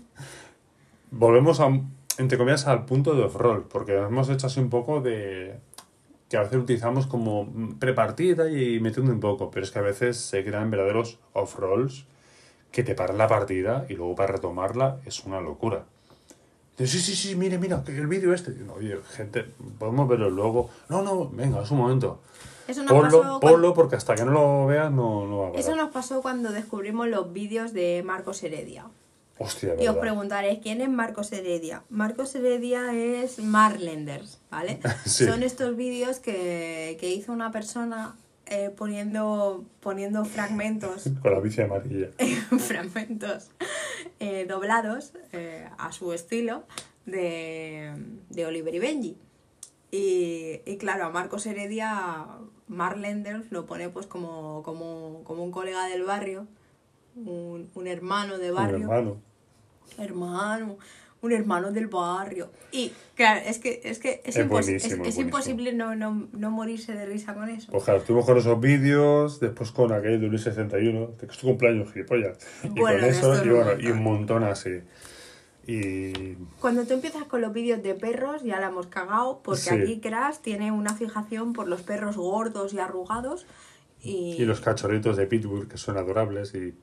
[1.10, 1.68] Volvemos a,
[2.18, 5.56] entre comillas, al punto de off-roll, porque hemos hecho así un poco de...
[6.28, 7.48] que a veces utilizamos como
[7.78, 12.04] prepartida y metiendo un poco, pero es que a veces se crean verdaderos off-rolls
[12.70, 15.84] que te paran la partida y luego para retomarla es una locura.
[16.78, 18.50] Dice, sí, sí, sí, mire, mira, que el vídeo este.
[18.52, 19.44] Digo, Oye, gente,
[19.78, 20.70] podemos verlo luego.
[20.88, 22.20] No, no, venga, es un momento.
[22.66, 25.48] Eso nos, pasó Ponlo, cuan- ponlo porque hasta que no lo veas no, no va
[25.48, 25.60] a parar.
[25.60, 28.86] eso nos pasó cuando descubrimos los vídeos de Marcos Heredia.
[29.38, 31.82] Hostia, Y os preguntaréis, ¿quién es Marcos Heredia?
[31.88, 34.78] Marcos Heredia es Marlenders, ¿vale?
[35.04, 35.24] Sí.
[35.24, 38.16] Son estos vídeos que, que hizo una persona
[38.46, 42.10] eh, poniendo, poniendo fragmentos Con la bici amarilla.
[42.58, 43.50] fragmentos
[44.20, 46.64] eh, doblados eh, a su estilo
[47.06, 47.94] de,
[48.30, 49.16] de Oliver y Benji.
[49.90, 52.26] Y, y claro, a Marcos Heredia,
[52.66, 56.46] Marlenders lo pone pues como, como, como un colega del barrio,
[57.16, 58.78] un, un hermano de barrio.
[58.78, 59.16] hermano.
[59.98, 60.78] Hermano,
[61.20, 62.50] un hermano del barrio.
[62.72, 66.50] Y claro, es que es, que es, Es impos- es- es imposible no, no, no
[66.50, 67.70] morirse de risa con eso.
[67.72, 71.92] Claro, estuvimos con esos vídeos, después con aquel de Luis 61, que es tu cumpleaños,
[71.92, 72.38] gilipollas.
[72.64, 74.80] Y Bueno, con eso, y un bueno, y un montón así.
[75.66, 79.70] Y Cuando tú empiezas con los vídeos de perros, ya la hemos cagado, porque Sí.
[79.74, 83.46] aquí Crash tiene una fijación por los perros gordos y arrugados.
[84.00, 86.74] Y, Y los cachorritos de Pitbull, que son adorables y...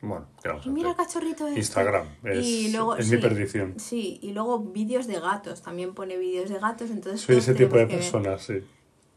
[0.00, 1.58] Bueno, ¿qué vamos a Y mira cachorrito este.
[1.58, 3.74] Instagram, es- es mi perdición.
[3.80, 7.76] Sí, y luego vídeos de gatos, también pone vídeos de gatos, entonces Soy ese tipo
[7.76, 8.62] de persona, sí.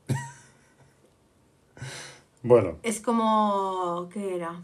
[2.43, 4.09] bueno, Es como...
[4.11, 4.61] ¿qué era?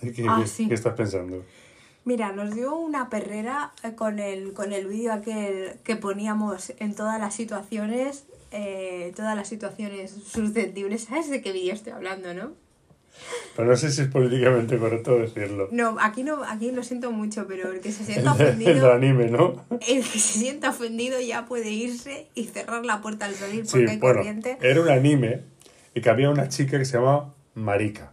[0.00, 0.68] ¿qué, Ah, sí.
[0.68, 1.44] qué estás pensando?
[2.06, 6.94] Mira, nos dio una perrera eh, con el, con el vídeo aquel que poníamos en
[6.94, 11.04] todas las situaciones, eh, todas las situaciones susceptibles.
[11.04, 12.52] ¿Sabes de qué vídeo estoy hablando, no?
[13.56, 15.68] Pero no sé si es políticamente correcto decirlo.
[15.70, 18.50] No, aquí no, aquí lo siento mucho, pero el que se sienta El, de- el
[18.78, 19.64] ofendido, anime, ¿no?
[19.70, 23.72] el que se sienta ofendido ya puede irse y cerrar la puerta al salir Sí,
[23.78, 24.58] porque hay bueno, corriente.
[24.60, 25.42] era un anime
[25.94, 28.12] y que había una chica que se llama Marika.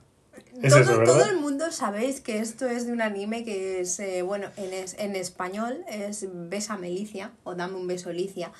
[0.61, 1.13] Es todo, eso, ¿verdad?
[1.13, 4.71] todo el mundo sabéis que esto es de un anime que es, eh, bueno, en,
[4.73, 8.51] es- en español es Besa Melicia o Dame un beso Licia.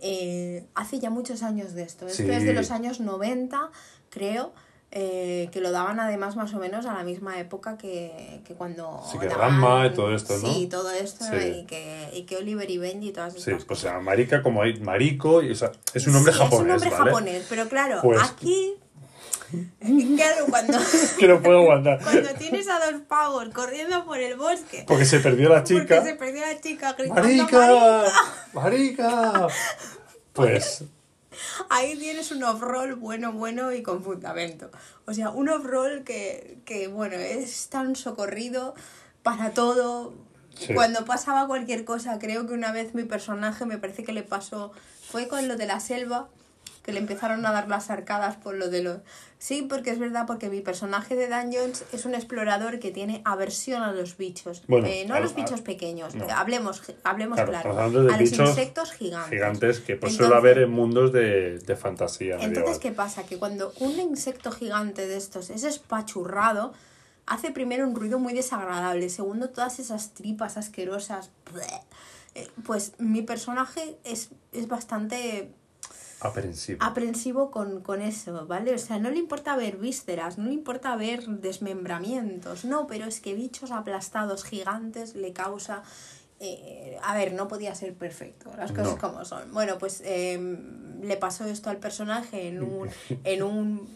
[0.00, 2.08] Eh, hace ya muchos años de esto.
[2.08, 2.30] Esto Sí.
[2.30, 3.70] es de los años 90,
[4.10, 4.52] creo,
[4.96, 9.02] eh, que lo daban además más o menos a la misma época que, que cuando...
[9.10, 10.52] Sí, que daban- Ranma y todo esto, ¿no?
[10.52, 11.36] Sí, todo esto Sí.
[11.62, 13.90] y, que, y que Oliver y Benji y todas Sí, estas o cosas.
[13.90, 16.68] sea, Marika como hay marico, y, o sea, es un nombre Sí, japonés, Es un
[16.68, 17.04] nombre ¿vale?
[17.10, 18.74] japonés, pero claro, Pues- aquí
[20.16, 20.78] Claro, cuando,
[21.18, 22.00] que no puedo aguantar.
[22.02, 24.84] cuando tienes a dos pavos corriendo por el bosque.
[24.86, 26.02] Porque se perdió la Porque chica.
[26.02, 28.04] se perdió la chica gritando ¡Marica!
[28.52, 29.48] ¡Marica!
[30.32, 30.82] Pues
[31.70, 34.70] Ahí tienes un off-roll bueno, bueno y con fundamento.
[35.06, 38.74] O sea, un off-roll que, que, bueno, es tan socorrido
[39.22, 40.14] para todo.
[40.56, 40.72] Sí.
[40.74, 44.72] Cuando pasaba cualquier cosa, creo que una vez mi personaje me parece que le pasó,
[45.10, 46.28] fue con lo de la selva,
[46.84, 48.98] que le empezaron a dar las arcadas por lo de los...
[49.38, 53.82] Sí, porque es verdad, porque mi personaje de Dungeons es un explorador que tiene aversión
[53.82, 54.62] a los bichos.
[54.68, 56.26] Bueno, Eh, no a a- los a- bichos pequeños, no.
[56.30, 59.30] hablemos, hablemos Claro, de a los insectos gigantes.
[59.30, 62.80] gigantes que pues Entonces- suele haber en mundos de, de fantasía entonces, medieval.
[62.80, 63.24] ¿qué pasa?
[63.24, 66.74] Que cuando un insecto gigante de estos es espachurrado,
[67.26, 71.30] hace primero un ruido muy desagradable, segundo todas esas tripas asquerosas.
[72.34, 75.50] Eh, pues mi personaje es, es bastante
[76.24, 76.82] Aprensivo.
[76.82, 78.74] aprensivo con, con eso, ¿vale?
[78.74, 83.20] O sea, no le importa ver vísceras, no le importa ver desmembramientos, no, pero es
[83.20, 85.82] que bichos aplastados gigantes le causa...
[86.40, 88.98] eh, a ver, no podía ser perfecto, las cosas No.
[88.98, 89.52] como son.
[89.52, 90.38] Bueno, pues eh,
[91.02, 92.88] le pasó esto al personaje en un,
[93.24, 93.88] en un,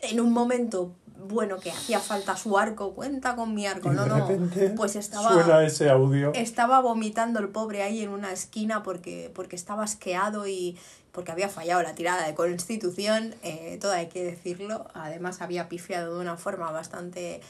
[0.00, 0.94] en un momento,
[1.28, 4.28] bueno, que hacía falta su arco, cuenta con mi arco, no, no,
[4.76, 5.32] pues estaba...
[5.32, 6.32] Suena ese audio.
[6.34, 10.78] Estaba vomitando el pobre ahí en una esquina porque, porque estaba asqueado y
[11.12, 14.88] porque había fallado la tirada de constitución, eh, todo hay que decirlo.
[14.94, 17.42] Además había pifiado de una forma bastante,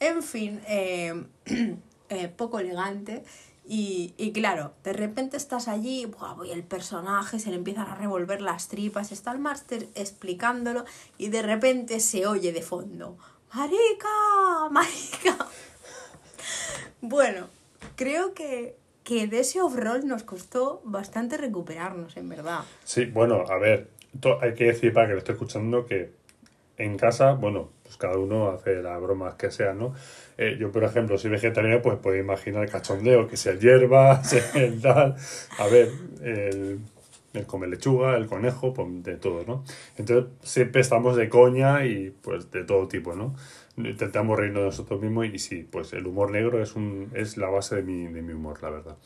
[0.00, 1.24] en fin, eh,
[2.08, 3.22] eh, poco elegante.
[3.70, 8.40] Y, y claro, de repente estás allí, buah, el personaje se le empiezan a revolver
[8.40, 10.86] las tripas, está el máster explicándolo
[11.18, 13.18] y de repente se oye de fondo,
[13.54, 14.08] ¡Marica!
[14.70, 15.46] ¡Marica!
[17.02, 17.48] Bueno,
[17.96, 22.60] creo que, que de ese off-roll nos costó bastante recuperarnos, en verdad.
[22.84, 23.90] Sí, bueno, a ver,
[24.40, 26.12] hay que decir para que lo esté escuchando que
[26.78, 29.94] en casa, bueno, pues cada uno hace las bromas que sea, ¿no?
[30.36, 34.20] Eh, yo, por ejemplo, soy vegetariano, pues puedo imaginar el cachondeo, que sea hierba,
[34.54, 35.16] el tal.
[35.58, 35.88] A ver,
[36.22, 36.80] el,
[37.32, 39.64] el comer lechuga, el conejo, pues de todo, ¿no?
[39.96, 43.34] Entonces, siempre estamos de coña y pues de todo tipo, ¿no?
[43.78, 47.48] Intentamos reírnos de nosotros mismos y sí, pues el humor negro es un es la
[47.48, 48.96] base de mi, de mi humor, la verdad.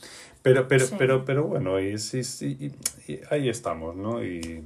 [0.42, 0.94] Pero, pero, Sí.
[0.98, 2.56] pero, pero bueno, y sí, sí,
[3.06, 4.24] y- y ahí estamos, ¿no?
[4.24, 4.64] Y,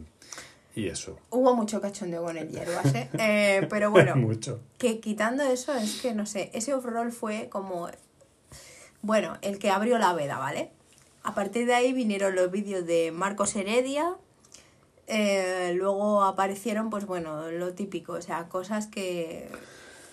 [0.77, 1.19] y eso.
[1.31, 3.09] Hubo mucho cachondeo con el hierbas, ¿eh?
[3.19, 4.61] Eh, pero bueno, Mucho.
[4.79, 7.89] que quitando eso, es que no sé, ese off-roll fue como.
[9.03, 10.71] Bueno, el que abrió la veda, ¿vale?
[11.23, 14.15] A partir de ahí vinieron los vídeos de Marcos Heredia.
[15.09, 19.49] eh, luego aparecieron, pues bueno, lo típico, o sea, cosas que.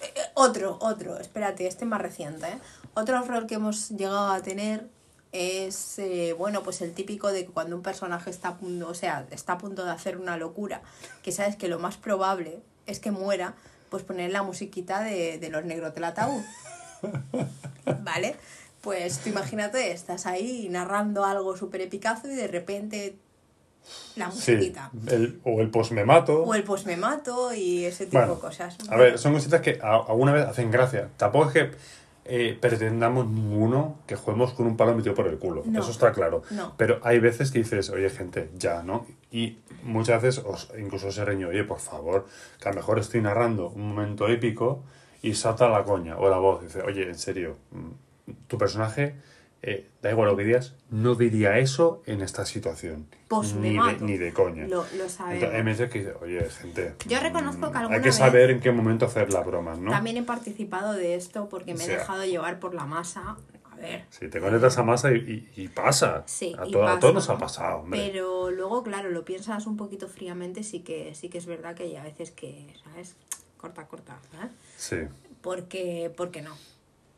[0.01, 2.57] eh, otro, otro, espérate, este más reciente, ¿eh?
[2.95, 4.87] Otro off-roll que hemos llegado a tener
[5.33, 8.93] es, eh, bueno, pues el típico de que cuando un personaje está a punto, o
[8.93, 10.81] sea, está a punto de hacer una locura,
[11.23, 13.55] que sabes que lo más probable es que muera,
[13.89, 16.41] pues poner la musiquita de, de los negros del ataúd.
[18.03, 18.35] ¿Vale?
[18.81, 23.15] Pues tú imagínate, estás ahí narrando algo súper epicazo y de repente
[24.15, 24.51] la Sí.
[24.53, 24.91] musiquita.
[25.07, 26.43] El, o el posmemato.
[26.43, 28.77] O el pues me mato y ese tipo Bueno, de cosas.
[28.89, 31.09] A ver, son cositas que alguna vez hacen gracia.
[31.17, 31.71] Tampoco es que
[32.25, 35.63] eh, pretendamos ninguno que juguemos con un palo metido por el culo.
[35.65, 35.81] No.
[35.81, 36.43] Eso está claro.
[36.51, 36.73] No.
[36.77, 39.05] Pero hay veces que dices, oye, gente, ya, ¿no?
[39.31, 42.25] Y muchas veces os, incluso se reño, oye, por favor,
[42.61, 44.83] que a lo mejor estoy narrando un momento épico
[45.21, 46.61] y salta la coña o la voz.
[46.63, 49.15] Dice, oye, en serio, mm, tu personaje,
[49.65, 53.07] eh, da igual lo que digas, no diría eso en esta situación.
[53.29, 54.63] Pues ni, de, ni de coña.
[54.67, 55.65] Lo, lo Entonces, hay sabemos.
[55.65, 56.93] veces que dice, oye, gente.
[57.07, 59.79] Yo reconozco que mm, alguna Hay que vez- saber en qué momento hacer las bromas,
[59.79, 59.89] ¿no?
[59.89, 63.37] También he participado de esto porque me O he dejado llevar por la masa.
[63.71, 64.05] A ver.
[64.11, 66.23] Si te conectas a masa y, y- y pasa.
[66.27, 67.33] Sí, a, pasa, todos nos ¿no?
[67.35, 68.09] ha pasado, hombre.
[68.11, 71.83] Pero luego, claro, lo piensas un poquito fríamente, sí que, sí que es verdad que
[71.83, 73.15] hay a veces que, ¿sabes?
[73.57, 74.47] Corta, corta, ¿eh?
[74.77, 74.97] Sí.
[75.41, 76.55] Porque, porque no.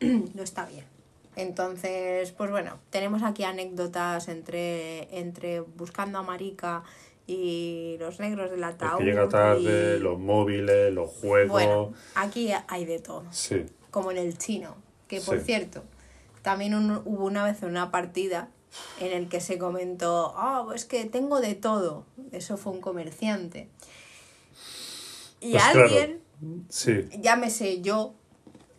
[0.00, 0.84] no está bien.
[1.36, 6.82] Entonces, pues bueno, tenemos aquí anécdotas entre, entre buscando a Marica
[7.26, 9.02] y los negros del El ataúd.
[9.04, 11.50] llega tarde, y- los móviles, los juegos.
[11.52, 13.24] Bueno, aquí hay de todo.
[13.30, 13.66] Sí.
[13.90, 14.76] como en el chino.
[15.08, 15.44] Que por Sí.
[15.46, 15.82] cierto,
[16.42, 18.50] también un- hubo una vez una partida
[19.00, 22.04] en el que se comentó, ah, es que tengo de todo.
[22.30, 23.68] Eso fue un comerciante.
[25.40, 25.80] Y Pues claro.
[25.84, 26.20] alguien,
[26.68, 28.12] Sí, llámese yo,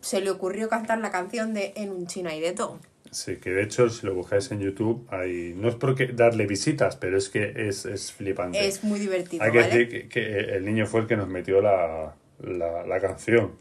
[0.01, 2.79] se le ocurrió cantar la canción de En un chino hay de todo.
[3.11, 5.53] sí, que de hecho si lo buscáis en YouTube, hay...
[5.55, 8.67] no es porque darle visitas, pero es que es, es flipante.
[8.67, 9.69] Es muy divertido, Hay que ¿vale?
[9.69, 13.53] decir que, que el niño fue el que nos metió la, la, la canción.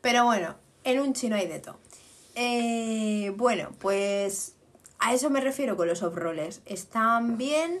[0.00, 1.78] Pero bueno, en un chino hay de todo.
[2.34, 4.54] Eh, bueno, pues
[4.98, 6.60] a eso me refiero con los off-roles.
[6.66, 7.80] Están bien.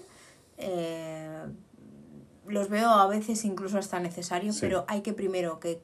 [0.58, 1.44] eh,
[2.48, 4.60] los veo a veces incluso hasta necesario, Sí.
[4.62, 5.80] pero hay que primero que,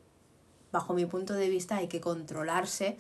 [0.72, 2.96] bajo mi punto de vista, hay que controlarse,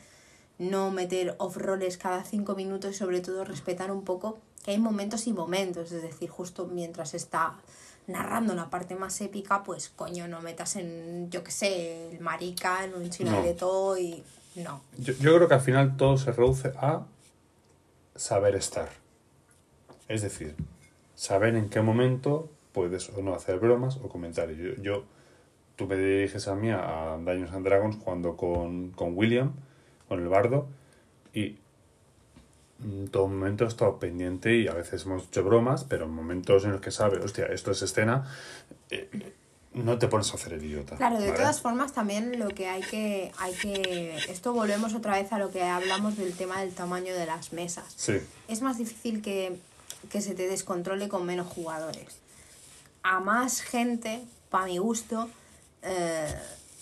[0.58, 5.26] no meter off-roles cada cinco minutos y sobre todo respetar un poco que hay momentos
[5.26, 7.54] y momentos, es decir, justo mientras está
[8.06, 12.84] narrando la parte más épica, pues coño, no metas en, yo qué sé, el marica,
[12.84, 13.42] en un chino No.
[13.42, 14.22] de todo y
[14.56, 14.82] no.
[14.98, 17.06] Yo, yo creo que al final todo se reduce a
[18.14, 18.88] saber estar.
[20.08, 20.54] Es decir,
[21.14, 24.58] saber en qué momento puedes o no hacer bromas o comentarios.
[24.76, 25.04] Yo, yo-
[25.82, 29.52] tú me diriges a mí a Dungeons and Dragons jugando con, con William,
[30.08, 30.68] con el bardo,
[31.34, 31.56] y
[32.82, 36.64] en todo momento he estado pendiente y a veces hemos hecho bromas, pero en momentos
[36.64, 38.24] en los que sabes, hostia, esto es escena,
[38.90, 39.32] eh, eh,
[39.74, 40.96] no te pones a hacer el idiota.
[40.96, 41.38] Claro, de ¿vale?
[41.38, 45.50] todas formas también lo que hay que, hay que, esto volvemos otra vez a lo
[45.50, 47.92] que hablamos del tema del tamaño de las mesas.
[47.96, 48.18] Sí,
[48.48, 49.58] es más difícil que,
[50.10, 52.18] que se te descontrole con menos jugadores.
[53.02, 55.28] A más gente, para mi gusto,
[55.82, 56.34] eh,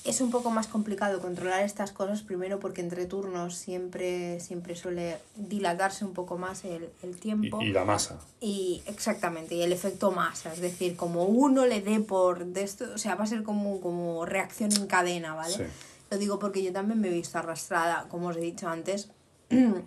[0.05, 5.19] es un poco más complicado controlar estas cosas, primero porque entre turnos siempre, siempre suele
[5.37, 7.61] dilatarse un poco más el, el tiempo.
[7.61, 8.19] y, y la masa.
[8.41, 12.87] Y exactamente, y el efecto masa, es decir, como uno le dé por de esto,
[12.95, 15.55] o sea, va a ser como, como reacción en cadena, ¿vale?
[15.55, 15.63] Sí.
[16.11, 19.11] Lo digo porque yo también me he visto arrastrada, como os he dicho antes,
[19.51, 19.83] eh,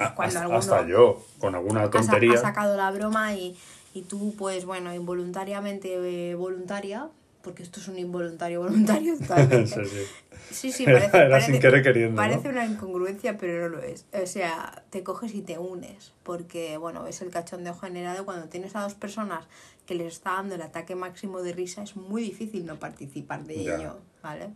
[0.00, 2.34] Ah, cuando hasta, hasta yo, con alguna ha, tontería.
[2.34, 3.56] ha sacado la broma y,
[3.94, 7.08] y tú, pues bueno, involuntariamente eh, voluntaria,
[7.42, 9.84] porque esto es un involuntario voluntario totalmente.
[9.84, 10.06] Sí,
[10.50, 10.72] sí.
[10.72, 12.16] Sí, parece, era parece- sin querer queriendo, ¿no?
[12.28, 14.06] Parece una incongruencia, pero no lo es.
[14.12, 18.74] O sea, te coges y te unes, porque, bueno, ves el cachondeo generado cuando tienes
[18.76, 19.46] a dos personas
[19.86, 23.64] que les está dando el ataque máximo de risa, es muy difícil no participar de
[23.64, 23.76] Ya.
[23.76, 24.50] ello, ¿vale?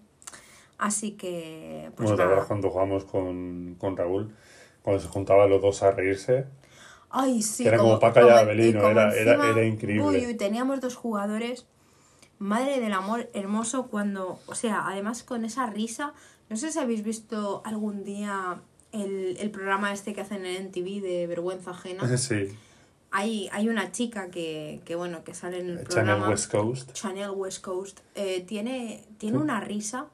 [0.79, 2.47] Así que, pues bueno, ¿te nada.
[2.47, 4.35] cuando jugamos con, con Raúl?
[4.83, 6.45] Cuando se juntaban los dos a reírse.
[7.09, 7.63] Ay, sí.
[7.63, 10.27] Que era como Paca y como- Abelino, y como era- era- era increíble.
[10.27, 11.67] Uy, teníamos dos jugadores.
[12.39, 16.13] Madre del amor hermoso cuando, o sea, además con esa risa,
[16.51, 18.61] no sé si habéis visto algún día
[18.93, 22.17] el, el programa este que hacen en NTV de vergüenza ajena.
[22.17, 22.49] sí.
[23.13, 26.29] Hay, hay una chica que, que, bueno, que sale en el Channel programa.
[26.29, 26.93] West Coast.
[26.93, 28.01] Channel West Coast.
[28.15, 30.09] eh, tiene tiene una risa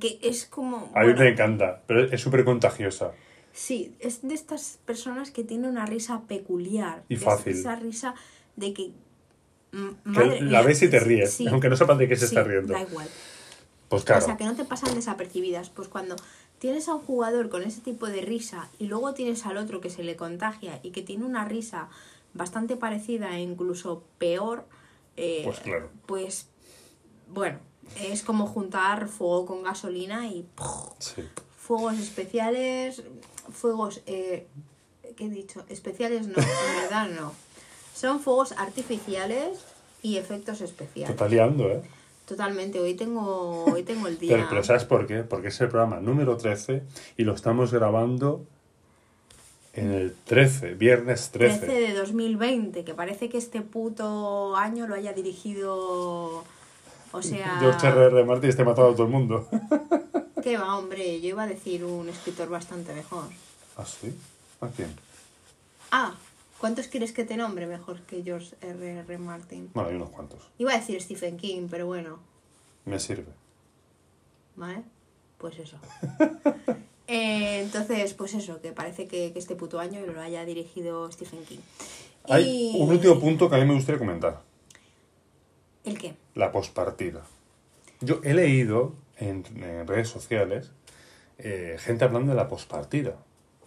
[0.00, 0.90] que es como...
[0.94, 3.12] A mí bueno, me encanta, pero es súper contagiosa.
[3.52, 7.04] Sí, es de estas personas que tienen una risa peculiar.
[7.08, 7.52] Y Es fácil.
[7.52, 8.14] esa risa
[8.56, 8.92] de que.
[9.78, 12.34] Mm, madre la ves y te ríes, sí, aunque no sepas de qué se sí,
[12.34, 12.72] está riendo.
[12.72, 13.08] Da igual.
[13.88, 15.70] Pues claro, O sea, que no te pasan desapercibidas.
[15.70, 16.16] Pues cuando
[16.58, 19.90] tienes a un jugador con ese tipo de risa y luego tienes al otro que
[19.90, 21.88] se le contagia y que tiene una risa
[22.34, 24.64] bastante parecida e incluso peor,
[25.16, 25.88] eh, Pues claro.
[26.06, 26.48] pues
[27.28, 27.58] bueno,
[28.00, 30.46] es como juntar fuego con gasolina y
[30.98, 31.22] sí.
[31.56, 33.02] fuegos especiales,
[33.52, 34.46] fuegos, eh,
[35.16, 35.64] ¿qué he dicho?
[35.68, 37.32] Especiales no, en verdad no.
[37.96, 39.58] Son fuegos artificiales
[40.02, 41.10] y efectos especiales.
[41.10, 41.80] estás liando, ¿eh?
[42.26, 44.36] Totalmente, hoy tengo, hoy tengo el día.
[44.36, 45.22] Pero, pero ¿sabes por qué?
[45.22, 46.82] Porque es el programa número 13
[47.16, 48.44] y lo estamos grabando
[49.72, 51.58] en el 13, viernes 13.
[51.66, 56.44] 13 de 2020, que parece que este puto año lo haya dirigido.
[57.12, 57.58] O sea.
[57.60, 58.24] George R.R.
[58.24, 59.48] Martin esté matando a todo el mundo.
[60.42, 61.18] ¿Qué va, hombre?
[61.22, 63.24] Yo iba a decir un escritor bastante mejor.
[63.78, 64.14] ¿Ah, sí?
[64.60, 64.94] ¿A quién?
[65.90, 66.14] Ah,
[66.60, 69.00] ¿cuántos quieres que te nombre mejor que George R.R.
[69.00, 69.18] R.
[69.18, 69.70] Martin?
[69.74, 70.40] Bueno, hay unos cuantos.
[70.58, 72.18] Iba a decir Stephen King, pero bueno,
[72.84, 73.32] Me sirve.
[74.56, 74.82] ¿vale?
[75.38, 75.78] Pues eso.
[77.08, 81.44] Eh, entonces, pues eso, que parece que, que este puto año lo haya dirigido Stephen
[81.44, 81.60] King.
[82.28, 84.42] Hay Y- un último punto que a mí me gustaría comentar.
[85.84, 86.16] ¿El qué?
[86.34, 87.22] La pospartida.
[88.00, 90.72] Yo he leído en, en redes sociales
[91.38, 93.14] eh, gente hablando de la pospartida.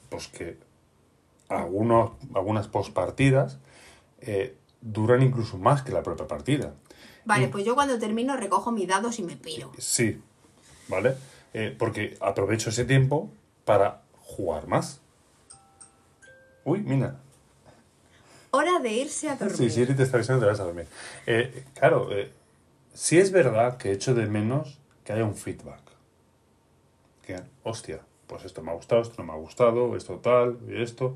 [0.10, 0.58] Pues que
[1.50, 3.60] algunos, algunas pospartidas
[4.22, 6.74] eh, duran incluso más que la propia partida.
[7.26, 9.72] Vale, pues yo cuando termino recojo mis dados y me piro.
[9.78, 10.22] Sí,
[10.88, 11.16] ¿vale?
[11.54, 13.30] Eh, porque aprovecho ese tiempo
[13.66, 15.02] para jugar más.
[16.64, 17.20] Uy, mira.
[18.52, 19.58] Hora de irse a dormir.
[19.58, 20.88] Sí, Siri te está avisando te vas a dormir.
[21.28, 22.32] Eh, claro, eh,
[22.94, 25.82] sí es verdad que echo de menos que haya un feedback.
[27.26, 30.82] Que, hostia, pues esto me ha gustado, esto no me ha gustado, esto tal, y
[30.82, 31.16] esto.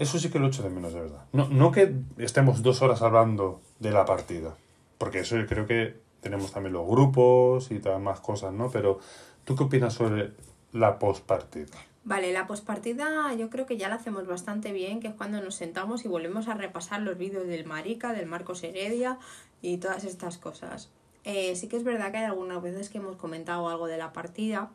[0.00, 1.24] Eso sí que lo echo de menos, de verdad.
[1.34, 4.56] No, no que estemos dos horas hablando de la partida,
[4.96, 8.70] porque eso yo creo que tenemos también los grupos y tal, más cosas, ¿no?
[8.70, 8.98] Pero,
[9.44, 10.32] ¿tú qué opinas sobre
[10.72, 11.76] la postpartida?
[12.04, 15.56] Vale, la pospartida yo creo que ya la hacemos bastante bien, que es cuando nos
[15.56, 19.18] sentamos y volvemos a repasar los vídeos del Marica, del Marcos Heredia
[19.60, 20.88] y todas estas cosas.
[21.24, 24.14] Eh, sí que es verdad que hay algunas veces que hemos comentado algo de la
[24.14, 24.70] partida,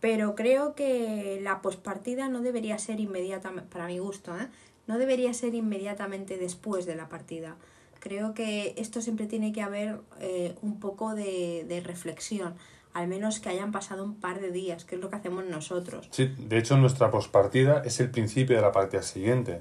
[0.00, 4.48] Pero creo que la pospartida no debería ser inmediatamente, para mi gusto, ¿eh?
[4.86, 7.56] no debería ser inmediatamente después de la partida.
[7.98, 12.54] Creo que esto siempre tiene que haber eh, un poco de, de reflexión,
[12.94, 16.08] al menos que hayan pasado un par de días, que es lo que hacemos nosotros.
[16.10, 19.60] Sí, de hecho nuestra pospartida es el principio de la partida siguiente.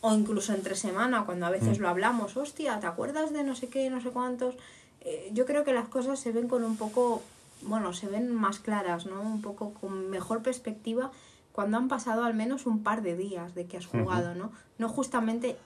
[0.00, 1.82] O incluso entre semana, cuando a veces Mm.
[1.82, 4.56] lo hablamos, hostia, ¿te acuerdas de no sé qué, no sé cuántos?
[5.02, 7.22] Eh, yo creo que las cosas se ven con un poco,
[7.64, 9.20] bueno, se ven más claras, ¿no?
[9.20, 11.10] Un poco con mejor perspectiva
[11.52, 14.52] cuando han pasado al menos un par de días de que has jugado, ¿no?
[14.78, 15.56] No justamente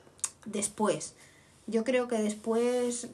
[0.44, 1.14] después.
[1.66, 3.08] Yo creo que después,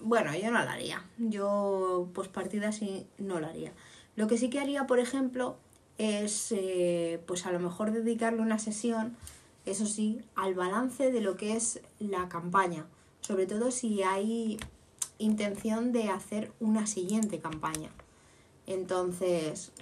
[0.00, 1.04] bueno, yo no lo haría.
[1.18, 3.72] Yo, pues partida sí, no lo haría.
[4.16, 5.56] Lo que sí que haría, por ejemplo,
[5.98, 9.16] es, eh, pues a lo mejor dedicarle una sesión,
[9.66, 12.86] eso sí, al balance de lo que es la campaña.
[13.20, 14.58] Sobre todo si hay
[15.18, 17.90] intención de hacer una siguiente campaña.
[18.66, 19.72] Entonces,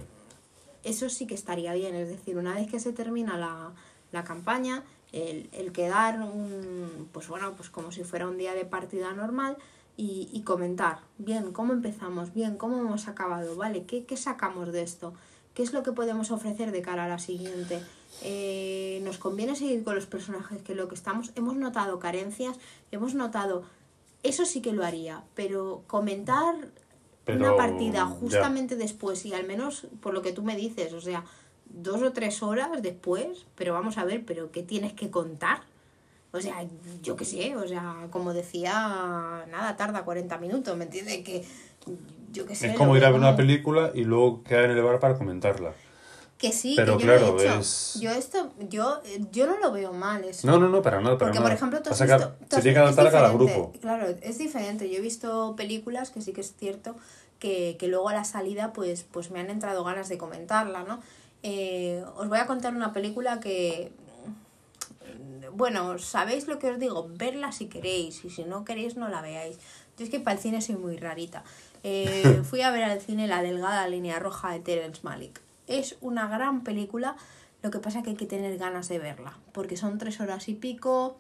[0.84, 1.94] eso sí que estaría bien.
[1.94, 3.72] Es decir, una vez que se termina la,
[4.10, 8.64] la campaña, el, el quedar un, pues bueno, pues como si fuera un día de
[8.64, 9.56] partida normal
[9.96, 13.84] y, y comentar, bien, cómo empezamos, bien, cómo hemos acabado, ¿vale?
[13.84, 15.12] ¿Qué, ¿Qué sacamos de esto?
[15.54, 17.82] ¿Qué es lo que podemos ofrecer de cara a la siguiente?
[18.22, 21.30] Eh, ¿Nos conviene seguir con los personajes que lo que estamos?
[21.34, 22.58] Hemos notado carencias,
[22.90, 23.64] hemos notado...
[24.22, 26.54] Eso sí que lo haría, pero comentar
[27.24, 28.06] Pero, una partida ya.
[28.06, 31.24] justamente después y al menos por lo que tú me dices, o sea,
[31.66, 35.60] dos o tres horas después, pero vamos a ver, pero ¿qué tienes que contar?
[36.32, 36.64] O sea,
[37.02, 41.18] yo qué sé, o sea, como decía, nada, tarda 40 minutos, ¿me entiendes?
[41.18, 41.44] Que
[42.32, 42.68] yo qué sé.
[42.68, 45.74] Es como ir a ver una película y luego quedar en el bar para comentarla.
[46.42, 47.60] Que sí, Pero que yo lo he hecho.
[47.60, 50.44] es- Yo esto, yo, yo no lo veo mal eso.
[50.44, 51.48] No, no, no, para nada, para Porque, nada.
[51.50, 52.34] por ejemplo, tú has visto...
[52.48, 53.72] tú se tiene que adaptar a cada grupo.
[53.80, 54.90] Claro, es diferente.
[54.90, 56.96] Yo he visto películas que sí que es cierto
[57.38, 61.00] que, que luego a la salida pues, pues me han entrado ganas de comentarla, ¿no?
[61.44, 63.92] Eh, os voy a contar una película que...
[65.52, 69.20] Bueno, sabéis lo que os digo, verla si queréis y si no queréis no la
[69.22, 69.58] veáis.
[69.96, 71.44] Yo es que para el cine soy muy rarita.
[71.84, 75.40] Eh, fui a ver al cine La delgada línea roja de Terence Malick.
[75.66, 77.16] Es una gran película,
[77.62, 80.54] lo que pasa que hay que tener ganas de verla, porque son tres horas y
[80.54, 81.16] pico,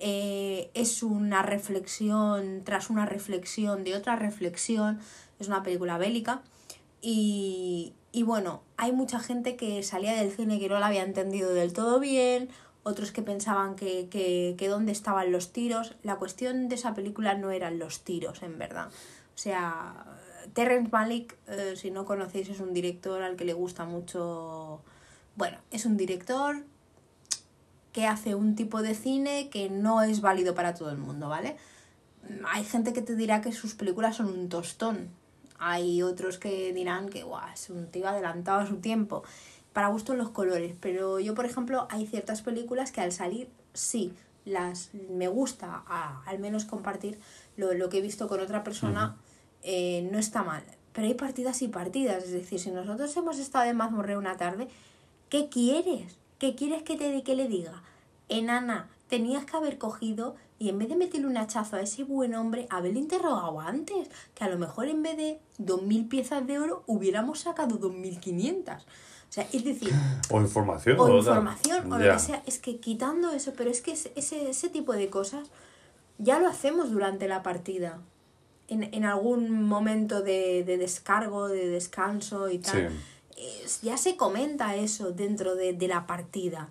[0.00, 5.00] eh, es una reflexión tras una reflexión de otra reflexión,
[5.38, 6.42] es una película bélica
[7.00, 11.52] y, y bueno, hay mucha gente que salía del cine que no la había entendido
[11.52, 12.48] del todo bien,
[12.82, 15.94] otros que pensaban que, que, que dónde estaban los tiros.
[16.02, 18.88] La cuestión de esa película no eran los tiros, en verdad.
[18.88, 20.04] O sea,
[20.52, 24.80] Terrence Malick, eh, si no conocéis, es un director al que le gusta mucho...
[25.36, 26.64] Bueno, es un director
[27.92, 31.56] que hace un tipo de cine que no es válido para todo el mundo, ¿vale?
[32.52, 35.08] Hay gente que te dirá que sus películas son un tostón.
[35.58, 39.22] Hay otros que dirán que "Buah, es un tío adelantado a su tiempo.
[39.72, 44.12] Para gusto los colores, pero yo, por ejemplo, hay ciertas películas que al salir, sí,
[44.44, 47.18] las me gusta a- al menos compartir
[47.56, 49.16] lo, lo que he visto con otra persona,
[49.64, 50.62] eh, no está mal.
[50.92, 54.68] Pero hay partidas y partidas, es decir, si nosotros hemos estado en mazmorreo una tarde,
[55.28, 56.18] ¿qué quieres?
[56.38, 57.82] ¿Qué quieres que te que le diga?
[58.28, 62.34] Enana, tenías que haber cogido y en vez de meterle un hachazo a ese buen
[62.34, 64.08] hombre, haberle interrogado antes.
[64.34, 68.76] Que a lo mejor en vez de 2.000 piezas de oro hubiéramos sacado 2.500.
[68.76, 68.82] O
[69.28, 69.92] sea, es decir,
[70.30, 70.98] O información.
[71.00, 72.42] o información o lo que sea.
[72.46, 75.50] Es que quitando eso, pero es que ese, ese tipo de cosas
[76.18, 78.00] ya lo hacemos durante la partida.
[78.68, 82.90] En, en algún momento de, de descargo, de descanso y tal.
[83.36, 83.80] Sí.
[83.82, 86.70] Ya se comenta eso dentro de, de la partida.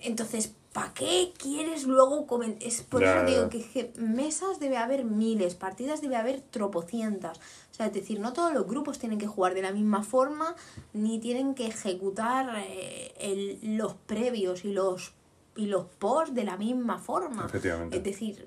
[0.00, 2.66] Entonces, ¿para qué quieres luego comentar?
[2.66, 7.38] Es por Ya, eso digo que mesas debe haber miles, partidas debe haber tropocientas.
[7.38, 10.56] O sea, es decir, no todos los grupos tienen que jugar de la misma forma,
[10.92, 15.12] ni tienen que ejecutar eh, el- los previos y los,
[15.56, 17.46] y los post de la misma forma.
[17.46, 17.96] Efectivamente.
[17.98, 18.46] Es decir,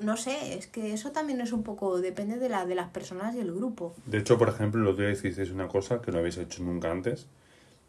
[0.00, 3.34] no sé, es que eso también es un poco, depende de, la, de las personas
[3.34, 3.94] y el grupo.
[4.06, 7.26] De hecho, por ejemplo, otro día hicisteis una cosa que no habéis hecho nunca antes,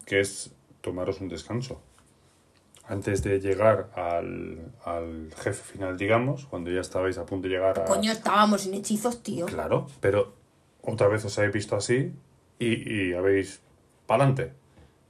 [0.06, 0.52] que es
[0.82, 1.82] tomaros un descanso.
[2.86, 7.80] Antes de llegar al, al jefe final, digamos, cuando ya estabais a punto de llegar
[7.80, 7.86] a...
[7.86, 9.46] Coño, estábamos sin hechizos, tío.
[9.46, 10.34] Claro, pero
[10.82, 12.12] otra vez os habéis visto así
[12.60, 13.62] y, y habéis...
[14.06, 14.52] ¡Pa'lante!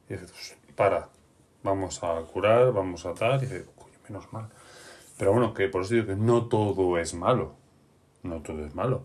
[0.07, 1.09] Y dices, "Pues, para,
[1.63, 4.49] vamos a curar, vamos a tal, y dices, coño, menos mal.
[5.23, 7.53] Pero bueno, que por eso digo que no todo es malo.
[8.23, 9.03] No todo es malo.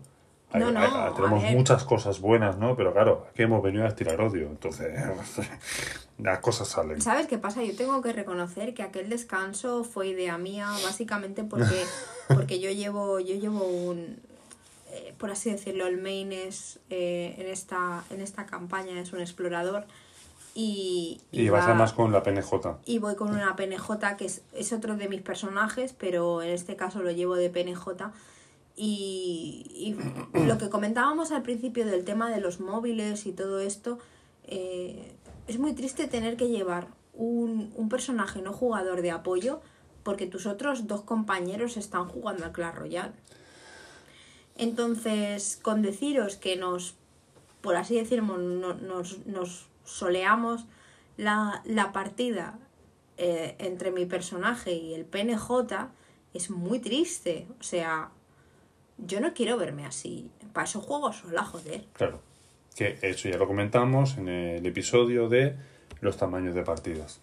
[0.51, 2.75] Hay- No, no, hay- a tenemos muchas cosas buenas, ¿no?
[2.75, 4.91] Pero claro, aquí hemos venido a tirar odio, entonces
[6.17, 7.01] las cosas salen.
[7.01, 7.63] ¿Sabes qué pasa?
[7.63, 11.83] Yo tengo que reconocer que aquel descanso fue idea mía, básicamente porque,
[12.27, 14.17] porque yo llevo, yo llevo un,
[14.91, 19.19] eh, por así decirlo, el main es eh, en, esta, en esta campaña es un
[19.21, 19.85] explorador
[20.55, 22.79] y, Y vas va- además con la PNJ.
[22.85, 26.75] y voy con una PNJ que es, es otro de mis personajes, pero en este
[26.75, 28.11] caso lo llevo de PNJ.
[28.75, 29.95] Y,
[30.33, 33.99] y lo que comentábamos al principio del tema de los móviles y todo esto,
[34.45, 35.13] eh,
[35.47, 39.61] es muy triste tener que llevar un, un personaje no jugador de apoyo
[40.03, 43.11] porque tus otros dos compañeros están jugando al Clash Royale.
[44.57, 46.95] Entonces, con deciros que nos,
[47.61, 50.65] por así decirlo, no- nos, nos soleamos
[51.17, 52.57] la, la partida
[53.17, 55.89] eh, entre mi personaje y el PNJ,
[56.33, 57.47] es muy triste.
[57.59, 58.11] O sea,
[58.97, 60.31] yo no quiero verme así.
[60.53, 61.83] Para eso juego sola, joder.
[61.93, 62.21] Claro.
[62.75, 65.57] Que eso ya lo comentamos en el episodio de
[65.99, 67.19] los tamaños de partidas.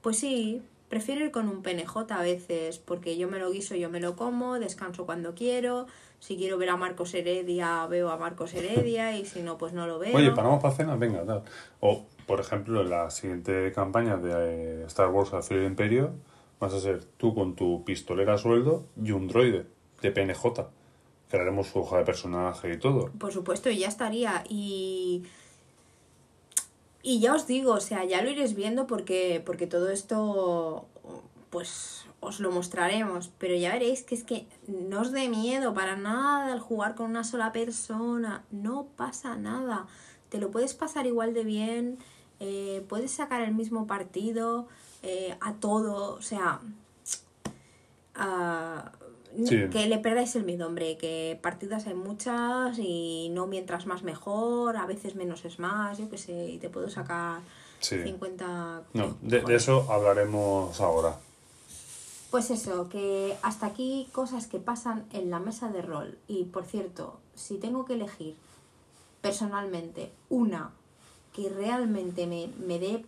[0.00, 3.90] Pues sí, prefiero ir con un PNJ a veces, porque yo me lo guiso, yo
[3.90, 5.86] me lo como, descanso cuando quiero.
[6.18, 9.86] Si quiero ver a Marcos Heredia, veo a Marcos Heredia, y si no, pues no
[9.86, 10.16] lo veo.
[10.16, 11.42] Oye, paramos para cena, venga, tal.
[11.80, 16.12] O, por ejemplo, en la siguiente campaña de eh, Star Wars al del Imperio,
[16.58, 19.66] vas a ser tú con tu pistolera a sueldo y un droide
[20.00, 20.44] de PNJ.
[21.28, 23.10] Crearemos su hoja de personaje y todo.
[23.18, 24.44] Por supuesto, y ya estaría.
[24.48, 25.24] Y.
[27.06, 30.86] Y ya os digo, o sea, ya lo iréis viendo porque, porque todo esto,
[31.50, 33.30] pues os lo mostraremos.
[33.38, 37.08] Pero ya veréis que es que no os dé miedo para nada al jugar con
[37.08, 38.44] una sola persona.
[38.50, 39.86] No pasa nada.
[40.30, 41.98] Te lo puedes pasar igual de bien.
[42.40, 44.66] eh, puedes sacar el mismo partido
[45.04, 46.14] eh, a todo.
[46.16, 46.60] O sea.
[48.16, 48.90] ah,
[49.44, 49.68] Sí.
[49.70, 54.76] Que le perdáis el miedo, hombre, que partidas hay muchas y no mientras más mejor,
[54.76, 57.40] a veces menos es más, yo qué sé, y te puedo sacar
[57.80, 58.02] Sí.
[58.02, 58.82] 50...
[58.94, 61.18] No, de, eso hablaremos ahora.
[62.30, 66.18] Pues eso, que hasta aquí cosas que pasan en la mesa de rol.
[66.26, 68.34] Y por cierto, si tengo que elegir
[69.20, 70.70] personalmente una
[71.34, 73.04] que realmente me, me dé...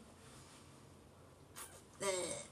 [2.01, 2.45] eh,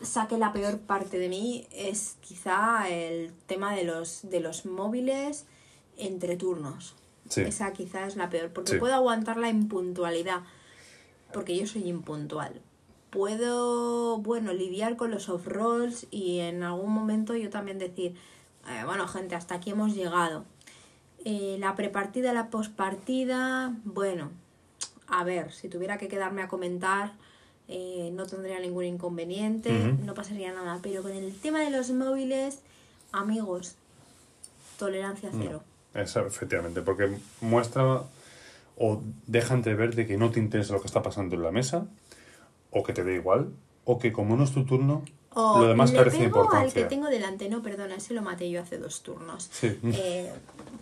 [0.00, 5.46] saque la peor parte de mí es quizá el tema de los, de los móviles
[5.96, 6.94] entre turnos.
[7.28, 7.42] Sí.
[7.42, 8.78] Esa quizá es la peor, porque Sí.
[8.78, 10.42] puedo aguantar la impuntualidad,
[11.32, 12.60] porque yo soy impuntual.
[13.10, 18.14] Puedo, bueno, lidiar con los off-rolls y en algún momento yo también decir,
[18.68, 20.44] eh, bueno, gente, hasta aquí hemos llegado.
[21.24, 24.30] Eh, la prepartida, la postpartida, bueno,
[25.08, 27.12] a ver, si tuviera que quedarme a comentar,
[27.68, 30.78] eh, no tendría ningún inconveniente, no pasaría nada.
[30.82, 32.60] Pero con el tema de los móviles,
[33.12, 33.76] amigos,
[34.78, 35.62] tolerancia cero.
[35.94, 38.02] Eso, efectivamente, porque muestra
[38.76, 41.86] o deja entrever de que no te interesa lo que está pasando en la mesa,
[42.70, 43.50] o que te da igual,
[43.84, 45.04] o que como no es tu turno,
[45.34, 46.82] O lo demás le carece de pego al importancia.
[46.82, 49.48] que tengo delante, no, perdona, ese lo maté yo hace dos turnos.
[49.52, 49.78] Sí.
[49.94, 50.32] Eh,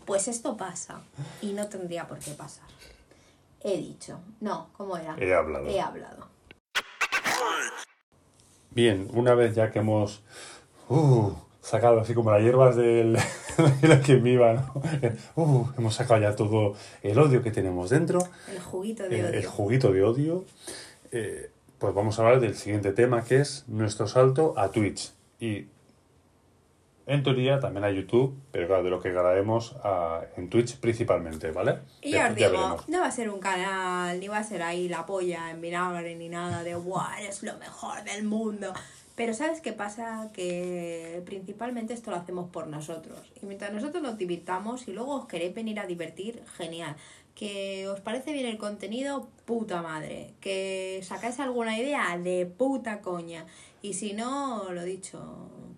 [0.04, 1.00] pues esto pasa
[1.42, 2.68] y no tendría por qué pasar.
[3.62, 5.16] He dicho, no, ¿cómo era?
[5.18, 5.66] He hablado.
[5.66, 6.28] He hablado.
[8.76, 10.22] Bien, una vez ya que hemos
[10.90, 11.30] uh,
[11.62, 13.16] sacado así como las hierbas del,
[13.80, 14.82] de la que me iba, ¿no?
[15.34, 18.18] Uh, hemos sacado ya todo el odio que tenemos dentro,
[18.52, 19.38] El juguito de el, odio.
[19.38, 20.44] el juguito de odio,
[21.10, 21.48] eh,
[21.78, 25.10] pues vamos a hablar del siguiente tema que es nuestro salto a Twitch.
[25.40, 25.68] Y
[27.06, 31.50] en teoría también a YouTube, pero claro, de lo que grabemos a- en Twitch principalmente,
[31.52, 31.78] ¿vale?
[32.02, 32.88] Y ya os digo, veremos.
[32.88, 36.16] no va a ser un canal, ni va a ser ahí la polla en vinagre,
[36.16, 37.06] ni nada de ¡guau!
[37.18, 38.72] Eres lo mejor del mundo.
[39.14, 40.28] Pero ¿sabes qué pasa?
[40.34, 43.18] Que principalmente esto lo hacemos por nosotros.
[43.40, 46.96] Y mientras nosotros nos divirtamos y luego os queréis venir a divertir, genial.
[47.34, 50.34] Que os parece bien el contenido, puta madre.
[50.40, 53.46] Que sacáis alguna idea, de puta coña.
[53.82, 55.20] Y si no, lo dicho,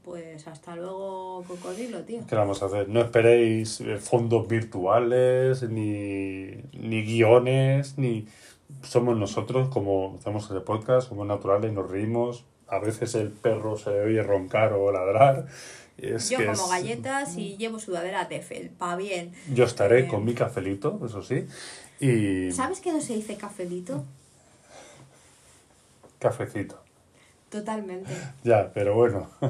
[0.05, 2.21] pues hasta luego, cocodrilo, tío.
[2.27, 2.89] ¿Qué vamos a hacer?
[2.89, 8.27] No esperéis eh, fondos virtuales, ni, ni guiones, ni...
[8.83, 12.45] Somos nosotros, como hacemos el podcast, somos naturales, nos reímos.
[12.67, 15.47] A veces el perro se oye roncar o ladrar.
[15.97, 19.33] Es Yo como es- galletas y llevo sudadera de felpa, bien.
[19.55, 21.47] Yo estaré Eh, con mi cafelito, eso sí.
[21.99, 24.05] Y ¿Sabes que no se dice cafelito?
[26.19, 26.81] cafecito.
[27.51, 28.11] Totalmente.
[28.45, 29.31] Ya, pero bueno.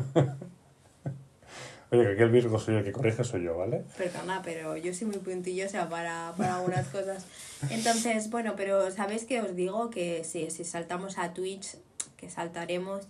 [1.91, 3.83] Oye, que aquí el Virgo soy el que corrige, soy yo, ¿vale?
[3.97, 7.25] Perdona, pero yo soy muy puntillosa para, para algunas cosas.
[7.71, 9.89] Entonces, bueno, pero ¿sabéis que os digo?
[9.89, 11.77] Que si, si saltamos a Twitch,
[12.19, 13.09] que saltaremos,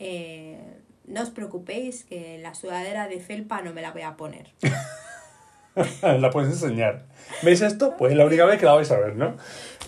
[0.00, 0.58] eh,
[1.06, 4.48] no os preocupéis que la sudadera de felpa no me la voy a poner.
[6.02, 7.04] la puedes enseñar.
[7.42, 7.94] ¿Veis esto?
[7.96, 9.36] Pues es la única vez que la vais a ver, ¿no?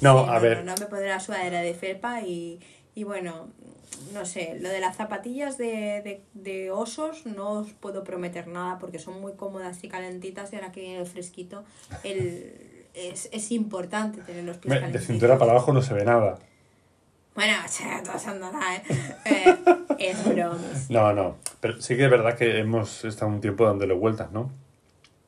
[0.00, 0.64] No, Sí, a ver.
[0.64, 2.60] No, me pondré la sudadera de felpa y,
[2.94, 3.50] y bueno,
[4.12, 8.78] no sé, lo de las zapatillas de, de, de osos no os puedo prometer nada
[8.78, 11.64] porque son muy cómodas y calentitas y ahora que viene el fresquito,
[12.04, 15.06] el, es, es importante tener los pies Me- De calentitos.
[15.06, 16.38] cintura para abajo no se ve nada.
[17.34, 17.54] Bueno,
[18.04, 18.82] todos andará, ¿eh?
[19.24, 19.56] eh
[19.98, 20.90] es bromis.
[20.90, 21.36] No, no.
[21.60, 24.50] Pero sí que es verdad que hemos estado un tiempo dándole vueltas, ¿no?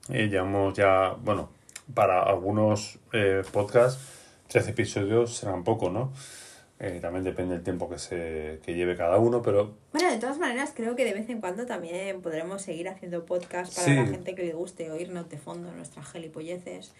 [0.08, 1.50] Eh, llevamos ya, bueno,
[1.94, 4.00] para algunos eh, podcasts,
[4.48, 6.12] 13 episodios serán poco, ¿no?
[6.84, 10.38] Eh, también depende del tiempo que se que lleve cada uno, pero Bueno, de todas
[10.38, 13.94] maneras, creo que de vez en cuando también podremos seguir haciendo podcast para Sí.
[13.94, 16.92] la gente que le guste oírnos de fondo nuestras gelipolleces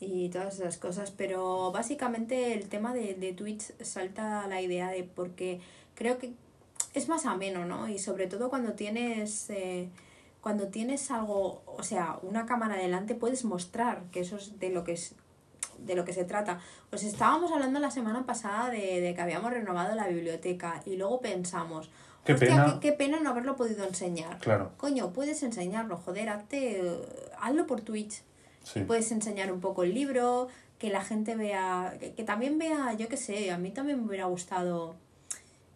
[0.00, 1.12] y todas esas cosas.
[1.12, 5.60] Pero básicamente el tema de, de Twitch salta a la idea de porque
[5.94, 6.32] creo que
[6.94, 7.88] es más ameno, ¿no?
[7.88, 9.48] Y sobre todo cuando tienes.
[9.50, 9.88] eh,
[10.40, 14.84] cuando tienes algo, o sea, una cámara delante, puedes mostrar que eso es de lo
[14.84, 15.14] que es
[15.86, 16.58] de lo que se trata.
[16.90, 21.20] Pues estábamos hablando la semana pasada de, de que habíamos renovado la biblioteca y luego
[21.20, 21.90] pensamos,
[22.24, 22.78] Qué hostia, pena.
[22.80, 24.38] qué, qué pena no haberlo podido enseñar.
[24.38, 26.82] claro, Coño, puedes enseñarlo, joder, hazte,
[27.40, 28.22] hazlo por Twitch.
[28.62, 28.80] sí.
[28.80, 33.08] Puedes enseñar un poco el libro, que la gente vea, que, que también vea, yo
[33.08, 34.94] qué sé, a mí también me hubiera gustado,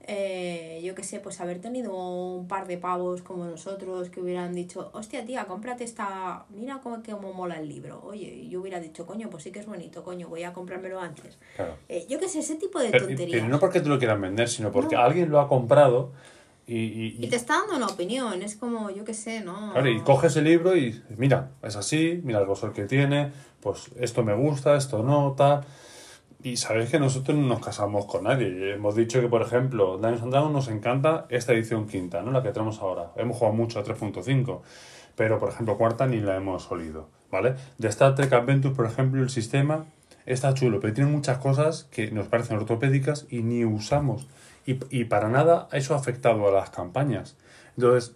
[0.07, 4.55] eh, yo qué sé, pues haber tenido un par de pavos como nosotros que hubieran
[4.55, 8.02] dicho, hostia tía, cómprate esta, mira cómo, cómo mola el libro.
[8.05, 11.00] Oye, y yo hubiera dicho, coño, pues sí que es bonito, coño, voy a comprármelo
[11.00, 11.38] antes.
[11.57, 11.76] claro.
[11.88, 13.40] Eh, yo qué sé, ese tipo de Pero, tonterías.
[13.40, 15.02] pero no porque te lo quieran vender, sino porque No.
[15.02, 16.12] alguien lo ha comprado
[16.66, 19.70] y, y- Y te está dando una opinión, es como, yo qué sé, ¿no?
[19.72, 23.90] Claro, y coges el libro y mira, es así, mira el grosor que tiene, pues
[24.00, 25.64] esto me gusta, esto no, tal.
[26.45, 28.74] Y sabéis que nosotros no nos casamos con nadie.
[28.74, 32.32] Hemos dicho que, por ejemplo, Dungeons Dragons nos encanta esta edición quinta, ¿no?
[32.32, 33.12] La que tenemos ahora.
[33.16, 34.61] Hemos jugado mucho a 3.5,
[35.16, 37.55] pero, por ejemplo, cuarta ni la hemos olido, ¿vale?
[37.78, 39.86] De Star Trek Adventures, por ejemplo, el sistema
[40.26, 44.28] está chulo, pero tiene muchas cosas que nos parecen ortopédicas y ni usamos.
[44.66, 47.38] Y, y para nada eso ha afectado a las campañas.
[47.78, 48.14] Entonces,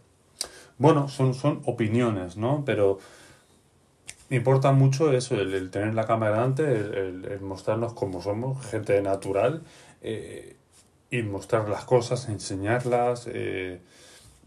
[0.76, 2.62] bueno, son, son opiniones, ¿no?
[2.66, 2.98] Pero
[4.30, 8.64] me importa mucho eso, el, el tener la cámara delante, el, el- mostrarnos como somos,
[8.66, 9.62] gente natural,
[10.02, 10.56] eh,
[11.10, 13.26] y mostrar las cosas, enseñarlas.
[13.32, 13.80] eh,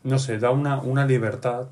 [0.03, 1.67] no sé, da una, una libertad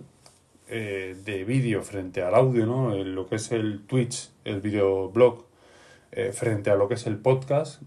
[0.67, 2.95] eh, de vídeo frente al audio, ¿no?
[2.95, 5.45] Lo que es el Twitch, el videoblog,
[6.33, 7.81] frente a lo que es el podcast,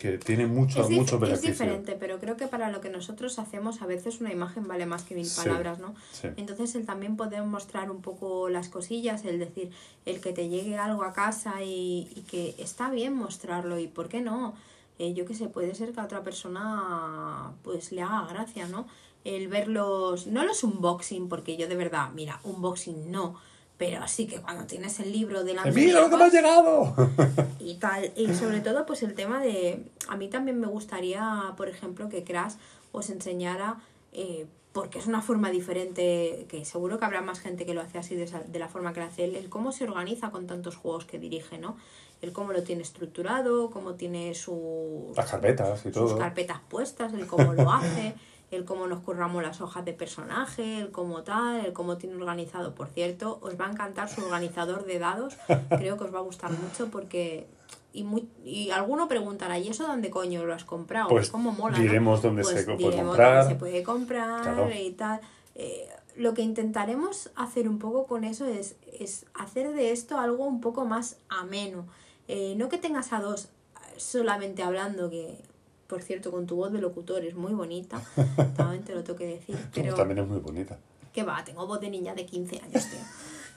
[0.00, 1.50] que tiene mucho, es, mucho es beneficio.
[1.50, 5.02] diferente, pero creo que para lo que nosotros hacemos a veces una imagen vale más
[5.04, 5.36] que mil Sí.
[5.44, 5.94] palabras, ¿no?
[6.10, 6.28] Sí.
[6.38, 9.70] Entonces el también poder mostrar un poco las cosillas, el decir,
[10.06, 14.08] el que te llegue algo a casa y, y que está bien mostrarlo y por
[14.08, 14.54] qué no.
[14.98, 18.86] Eh, yo qué sé, puede ser que a otra persona pues le haga gracia, ¿no?
[19.24, 23.36] El ver los, no los unboxing, porque yo de verdad, mira, unboxing no,
[23.80, 26.94] pero sí que cuando tienes el libro delante ¡Mira lo que me ha pues, llegado!
[27.58, 28.12] y tal.
[28.14, 29.82] Y sobre todo, pues el tema de.
[30.06, 32.52] A mí también me gustaría, por ejemplo, que Crash
[32.92, 33.78] os enseñara.
[34.12, 37.98] eh, porque es una forma diferente, que seguro que habrá más gente que lo hace
[37.98, 40.46] así de, esa- de la forma que lo hace él, el cómo se organiza con
[40.46, 41.76] tantos juegos que dirige, ¿no?
[42.22, 46.18] El cómo lo tiene estructurado, cómo tiene su, Las carpetas y sus todo.
[46.18, 48.14] carpetas puestas, el cómo lo hace,
[48.50, 52.74] el cómo nos curramos las hojas de personaje, el cómo tal, el cómo tiene organizado.
[52.74, 55.36] Por cierto, os va a encantar su organizador de dados,
[55.78, 57.46] creo que os va a gustar mucho porque...
[57.92, 61.08] Y, muy, y alguno preguntará, ¿y eso dónde coño lo has comprado?
[61.08, 61.76] Pues ¿Cómo mola?
[61.76, 61.82] no?".
[61.82, 63.38] diremos dónde Pues se puede diremos comprar.
[63.38, 64.70] dónde se puede comprar Claro.
[64.72, 65.20] y tal.
[65.56, 70.44] Eh, lo que intentaremos hacer un poco con eso es, es hacer de esto algo
[70.44, 71.84] un poco más ameno.
[72.28, 73.48] Eh, no que tengas a dos
[73.96, 75.42] solamente hablando, que
[75.90, 78.00] por cierto con tu voz de locutor es muy bonita,
[78.56, 80.78] también te lo tengo que decir, Tú pero También es muy bonita.
[81.12, 83.00] que va, tengo voz de niña de 15 años, tío.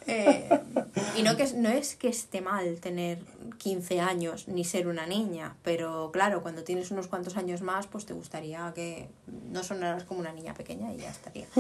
[0.06, 0.50] Eh,
[1.18, 3.20] y no, que, es- no es que esté mal tener
[3.58, 8.06] 15 años ni ser una niña, pero claro, cuando tienes unos cuantos años más, pues
[8.06, 9.08] te gustaría que
[9.50, 11.46] no sonaras como una niña pequeña y ya estaría.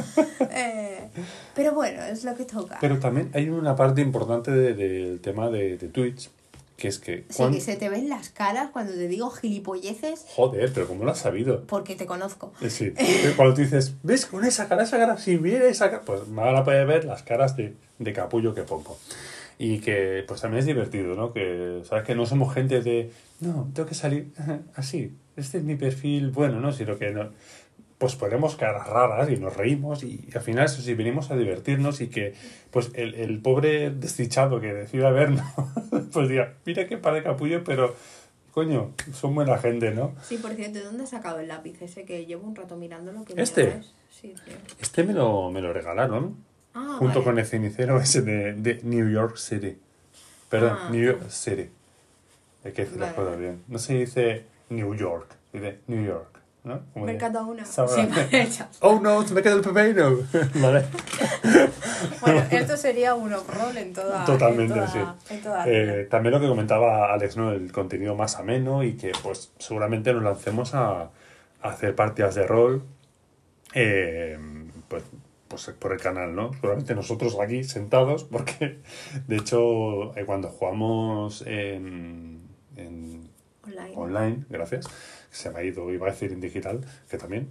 [0.55, 1.09] Eh,
[1.55, 2.78] pero bueno, es lo que toca.
[2.82, 6.30] Pero también hay una parte importante de- del tema de, de Twitch,
[6.78, 7.26] que es que...
[7.30, 11.05] Sí, cuan- que se te ven las caras cuando te digo gilipolleces Joder, pero ¿cómo
[11.05, 11.63] lo has sabido?
[11.67, 12.51] porque te conozco.
[12.61, 12.93] Eh, Sí,
[13.36, 16.01] cuando tú dices, ¿ves con esa cara, esa cara, si viene esa cara?
[16.03, 18.97] Pues van a poder ver las caras de, de capullo que pongo.
[19.59, 21.32] Y que pues también es divertido, ¿no?
[21.32, 22.03] Que, ¿sabes?
[22.05, 24.34] Que no somos gente de, no, tengo que salir
[24.76, 26.71] así, este es mi perfil bueno, ¿no?
[26.74, 27.30] Sino que no,
[28.03, 32.01] pues ponemos caras raras y nos reímos y, al final eso sí, venimos a divertirnos
[32.01, 32.33] y que
[32.69, 35.45] pues el, el pobre desdichado que decida vernos,
[36.11, 37.95] pues diga, mira qué par de capullo, pero
[38.51, 40.13] coño, son buena gente, ¿no?
[40.21, 43.23] Sí, por cierto, ¿de dónde has sacado el lápiz ese que llevo un rato mirándolo?
[43.23, 43.81] Que ¿Este?
[44.11, 44.55] Sí, tío.
[44.81, 46.35] Este me lo, me lo regalaron.
[46.73, 47.23] Ah, junto vale.
[47.23, 49.77] con el cenicero ese de, de New York City.
[50.49, 50.89] Perdón, Ah.
[50.91, 51.69] New York City.
[52.65, 53.23] Hay que decir las Vale.
[53.23, 53.63] cosas bien.
[53.69, 56.32] No se dice New York, se dice New York.
[56.64, 56.82] ¿No?
[56.93, 57.66] Como Me de- encanta una.
[57.66, 57.93] Sabrá.
[57.95, 58.64] Sí.
[58.82, 60.18] Oh no, se me queda el pepino.
[60.61, 60.86] vale.
[62.22, 64.26] Bueno, esto sería un off-roll en toda.
[64.26, 64.99] Totalmente, en toda, sí.
[65.34, 67.51] En toda Eh, también lo que comentaba Alex, ¿no?
[67.51, 71.09] El contenido más ameno y que pues seguramente nos lancemos a, a
[71.61, 72.84] hacer partidas de rol
[73.74, 74.38] eh,
[74.88, 75.03] pues,
[75.47, 76.53] pues por el canal, ¿no?
[76.53, 78.80] Seguramente nosotros aquí sentados, porque
[79.28, 82.41] de hecho eh, cuando jugamos en,
[82.76, 83.30] en
[83.66, 83.93] Online.
[83.95, 84.88] online, gracias,
[85.34, 86.79] se me ha ido, iba a decir en digital,
[87.09, 87.49] que también,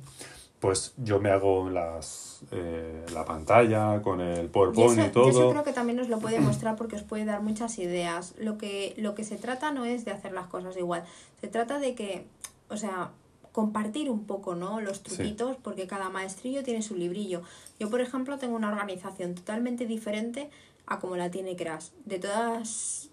[0.60, 5.26] pues yo me hago las, eh, la pantalla con el Y PowerPoint eso, y, todo.
[5.26, 8.34] y eso creo que también os lo puede mostrar porque os puede dar muchas ideas.
[8.38, 11.04] Lo que, lo que se trata no es de hacer las cosas igual.
[11.40, 12.26] Se trata de que,
[12.68, 13.10] o sea,
[13.50, 14.80] compartir un poco, ¿no?
[14.80, 15.02] Los Sí.
[15.02, 17.42] truquitos, porque cada maestrillo tiene su librillo.
[17.80, 20.48] Yo, por ejemplo, tengo una organización totalmente diferente
[20.86, 21.88] a como la tiene Crash.
[22.06, 23.08] De todas.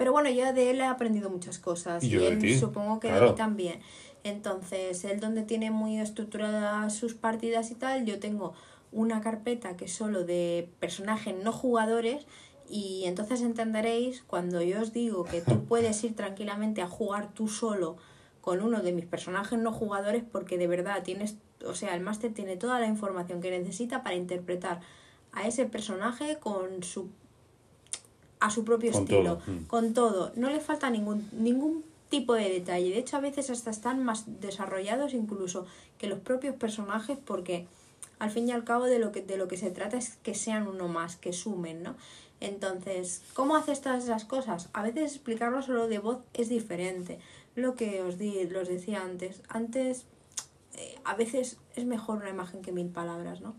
[0.00, 2.02] Pero bueno, yo de él he aprendido muchas cosas.
[2.02, 3.32] Y de él ti, supongo que de claro.
[3.32, 3.80] mí también.
[4.24, 8.54] Entonces, él donde tiene muy estructuradas sus partidas y tal, yo tengo
[8.92, 12.26] una carpeta que es solo de personajes no jugadores
[12.66, 17.46] y entonces entenderéis cuando yo os digo que tú puedes ir tranquilamente a jugar tú
[17.46, 17.98] solo
[18.40, 22.32] con uno de mis personajes no jugadores porque de verdad tienes, o sea, el máster
[22.32, 24.80] tiene toda la información que necesita para interpretar
[25.32, 27.10] a ese personaje con su
[28.40, 29.64] a su propio Con estilo, todo, mm.
[29.66, 30.32] con todo.
[30.34, 32.90] No le falta ningún ningún tipo de detalle.
[32.90, 35.66] De hecho, a veces hasta están más desarrollados incluso
[35.98, 37.66] que los propios personajes porque
[38.18, 40.34] al fin y al cabo de lo que de lo que se trata es que
[40.34, 41.94] sean uno más, que sumen, ¿no?
[42.40, 44.70] Entonces, ¿cómo haces todas esas cosas?
[44.72, 47.18] A veces explicarlo solo de voz es diferente.
[47.54, 49.42] Lo que os di, los decía antes.
[49.48, 50.06] Antes,
[50.74, 53.54] eh, a veces es mejor una imagen que mil palabras, ¿no?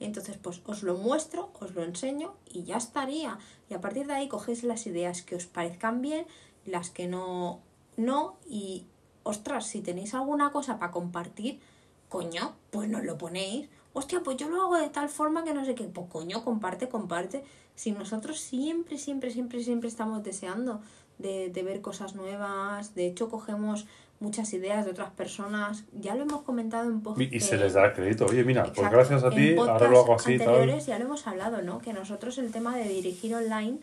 [0.00, 3.38] Entonces, pues os lo muestro, os lo enseño y ya estaría.
[3.68, 6.26] Y a partir de ahí cogéis las ideas que os parezcan bien,
[6.64, 7.60] las que no,
[7.98, 8.36] no.
[8.48, 8.86] Y,
[9.22, 11.60] ostras, si tenéis alguna cosa para compartir,
[12.08, 13.68] coño, pues nos lo ponéis.
[13.92, 15.84] Hostia, pues yo lo hago de tal forma que no sé qué.
[15.84, 17.44] Pues coño, comparte, comparte.
[17.74, 20.80] Si nosotros siempre, siempre, siempre, siempre estamos deseando
[21.18, 22.94] de, de ver cosas nuevas.
[22.94, 23.86] De hecho, cogemos
[24.20, 25.84] muchas ideas de otras personas.
[25.92, 27.20] Ya lo hemos comentado en post.
[27.20, 28.26] Y, se les da crédito.
[28.26, 30.48] Oye, mira, pues gracias a ti, ahora lo hago así y tal.
[30.48, 31.80] anteriores ya lo hemos hablado, ¿no?
[31.80, 33.78] Que nosotros el tema de dirigir online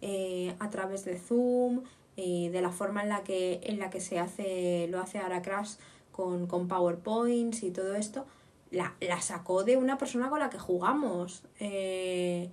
[0.00, 1.82] eh, a través de Zoom,
[2.16, 5.42] eh, de la forma en la que en la que se hace lo hace ahora
[5.42, 5.74] Crash
[6.12, 8.26] con, con PowerPoints y todo esto,
[8.70, 11.42] la, la sacó de una persona con la que jugamos.
[11.58, 12.50] eh,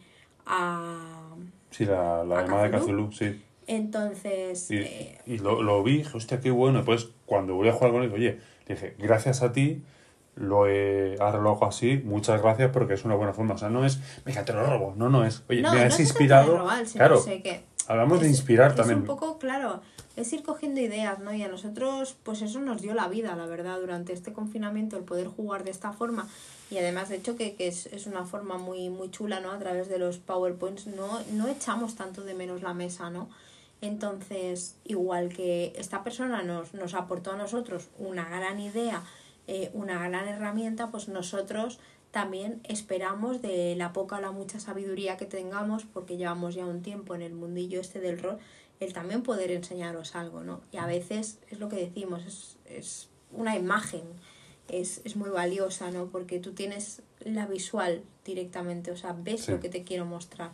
[0.47, 1.35] a...
[1.69, 2.77] Sí, la, la ¿A llamada de?
[2.79, 3.43] Cthulhu, sí.
[3.67, 6.83] Entonces, Y, eh, y lo, lo vi, dije, hostia, qué bueno.
[6.83, 9.83] Pues cuando volví a jugar con él, oye, le dije, gracias a ti,
[10.35, 13.55] lo he, hago así, muchas gracias porque es una buena forma.
[13.55, 14.93] O sea, no es, venga, te lo robo.
[14.95, 16.57] No, no es, oye, no, me no has de inspirado.
[16.57, 18.99] robar, claro, sé hablamos de es- inspirar es también.
[18.99, 19.81] un poco, claro,
[20.15, 21.33] es ir cogiendo ideas, ¿no?
[21.33, 25.03] Y a nosotros, pues eso nos dio la vida, la verdad, durante este confinamiento, el
[25.03, 26.27] poder jugar de esta forma.
[26.69, 29.51] Y además, de hecho, que, que es, es una forma muy, muy chula, ¿no?
[29.51, 33.29] A través de los PowerPoints, no, no echamos tanto de menos la mesa, ¿no?
[33.81, 39.03] Entonces, igual que esta persona nos, nos aportó a nosotros una gran idea,
[39.47, 41.79] eh, una gran herramienta, pues nosotros
[42.11, 46.81] también esperamos de la poca o la mucha sabiduría que tengamos, porque llevamos ya un
[46.81, 48.39] tiempo en el mundillo este del rol,
[48.79, 50.61] el también poder enseñaros algo, ¿no?
[50.71, 54.03] Y a veces es lo que decimos, es, es una imagen,
[54.69, 56.07] es, es muy valiosa, ¿no?
[56.07, 59.51] Porque tú tienes la visual directamente, o sea, ves Sí.
[59.51, 60.51] lo que te quiero mostrar.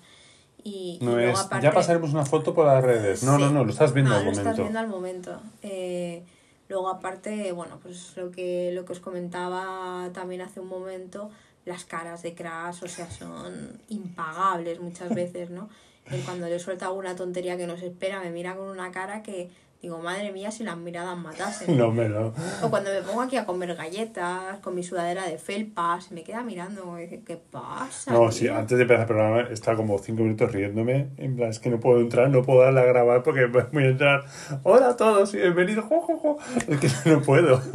[0.64, 3.24] Y, y No luego es, aparte- ya pasaremos una foto por las redes.
[3.24, 3.42] No, Sí.
[3.44, 4.50] no, no, lo estás viendo No, al lo momento.
[4.50, 5.42] estás viendo al momento.
[5.62, 6.24] Eh,
[6.70, 11.30] luego aparte, bueno, pues lo que, lo que os comentaba también hace un momento,
[11.66, 15.70] las caras de Crash, o sea, son impagables muchas veces, ¿no?
[16.12, 19.24] Él cuando le suelta alguna tontería que no se espera, me mira con una cara
[19.24, 19.50] que
[19.84, 21.78] digo, madre mía, si las miradas matasen.
[21.84, 22.34] No, me lo.
[22.62, 26.24] O cuando me pongo aquí a comer galletas con mi sudadera de felpa, se me
[26.24, 28.14] queda mirando dice, ¿qué pasa?
[28.14, 28.56] No, sí, tío?".
[28.56, 31.10] antes de empezar el programa estaba como cinco minutos riéndome.
[31.18, 33.88] En plan, es que no puedo entrar, no puedo darle a grabar porque voy a
[33.90, 34.24] entrar.
[34.64, 35.84] Hola a todos y bienvenidos.
[35.86, 36.38] Jo, jo, jo.
[36.70, 37.62] Es que no puedo.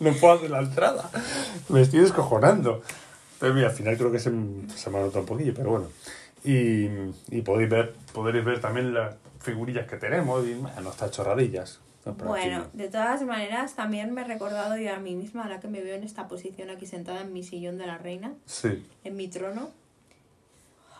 [0.00, 1.08] No puedo hacer la entrada.
[1.68, 2.82] Me estoy descojonando.
[3.38, 4.30] Pero mira, al final creo que se,
[4.74, 5.86] se me ha notado un poquillo, pero bueno.
[6.44, 6.88] Y,
[7.30, 9.14] y podéis ver, podréis ver también las
[9.44, 11.80] figurillas que tenemos y bueno, nuestras chorradillas.
[12.18, 15.80] Bueno, de todas maneras, también me he recordado yo a mí misma, ahora que me
[15.80, 18.86] veo en esta posición aquí sentada en mi sillón de la reina, Sí.
[19.04, 19.70] en mi trono.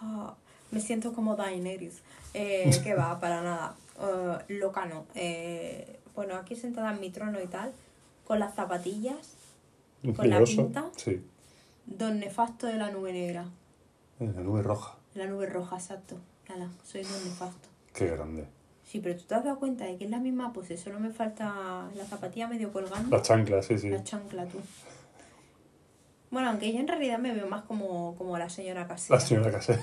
[0.00, 0.34] Ah,
[0.70, 2.00] me siento como Daenerys.
[2.32, 3.74] Eh, que va, para nada.
[4.00, 5.04] Eh, loca no.
[5.14, 7.72] Eh, bueno, aquí sentada en mi trono y tal,
[8.26, 9.34] con las zapatillas,
[10.16, 10.86] Con la pinta.
[10.96, 11.22] Sí.
[11.86, 13.44] don nefasto de la nube negra.
[14.20, 14.96] En la nube roja.
[15.14, 16.16] La nube roja, exacto.
[16.48, 17.68] Ala, soy don nefasto.
[17.94, 18.46] Qué grande.
[18.84, 21.10] Sí, pero tú te has dado cuenta de que es la misma pose, solo me
[21.10, 23.16] falta la zapatilla medio colgando.
[23.16, 23.88] La chancla, sí, sí.
[23.88, 24.58] La chancla, tú.
[26.30, 29.18] Bueno, aunque yo en realidad me veo más como, como la señora casera.
[29.18, 29.78] La señora Casé.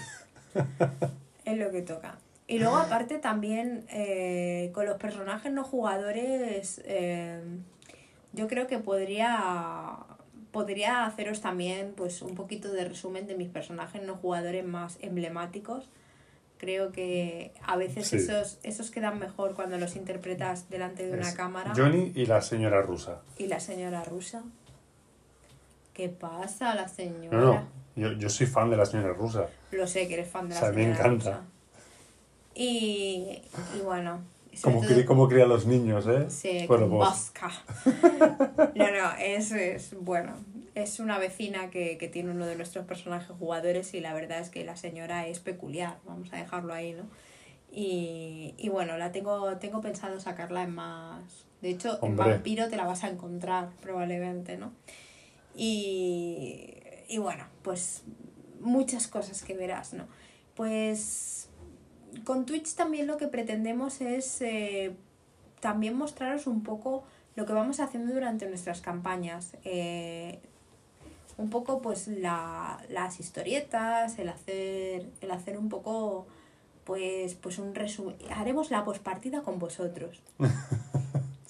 [1.45, 2.17] Es lo que toca.
[2.45, 7.41] Y luego aparte también eh, con los personajes no jugadores, eh,
[8.33, 9.97] yo creo que podría,
[10.51, 15.89] podría haceros también pues un poquito de resumen de mis personajes no jugadores más emblemáticos.
[16.61, 18.17] Creo que a veces Sí.
[18.17, 21.73] esos, esos quedan mejor cuando los interpretas delante de una cámara.
[21.75, 23.23] Johnny y la señora rusa.
[23.39, 24.43] Y la señora rusa.
[25.95, 27.35] ¿Qué pasa, la señora?
[27.35, 27.67] No, no.
[27.95, 29.47] Yo, yo soy fan de la señora rusa.
[29.71, 31.29] Lo sé que eres fan de O la sea, me señora encanta.
[31.31, 31.41] rusa.
[32.53, 33.41] Y,
[33.75, 34.21] y bueno.
[34.61, 36.29] Como, todo- como cría a los niños, ¿eh?
[36.29, 37.51] Sí, Bueno, vasca.
[38.75, 40.33] No, no, es, es bueno.
[40.75, 44.49] Es una vecina que, que tiene uno de nuestros personajes jugadores y la verdad es
[44.49, 45.97] que la señora es peculiar.
[46.05, 47.03] Vamos a dejarlo ahí, ¿no?
[47.71, 51.23] Y, y bueno, la tengo, tengo pensado sacarla en más.
[51.61, 54.71] De hecho, en vampiro te la vas a encontrar, probablemente, ¿no?
[55.55, 56.73] Y,
[57.07, 58.03] y bueno, pues
[58.61, 60.05] muchas cosas que verás, ¿no?
[60.55, 61.49] Pues
[62.23, 64.95] con Twitch también lo que pretendemos es eh,
[65.59, 67.03] también mostraros un poco
[67.35, 69.55] lo que vamos haciendo durante nuestras campañas.
[69.63, 70.39] Eh,
[71.37, 76.27] un poco pues la, las historietas, el hacer, el hacer un poco
[76.83, 78.15] pues, pues un resumen.
[78.35, 80.21] Haremos la pospartida con vosotros.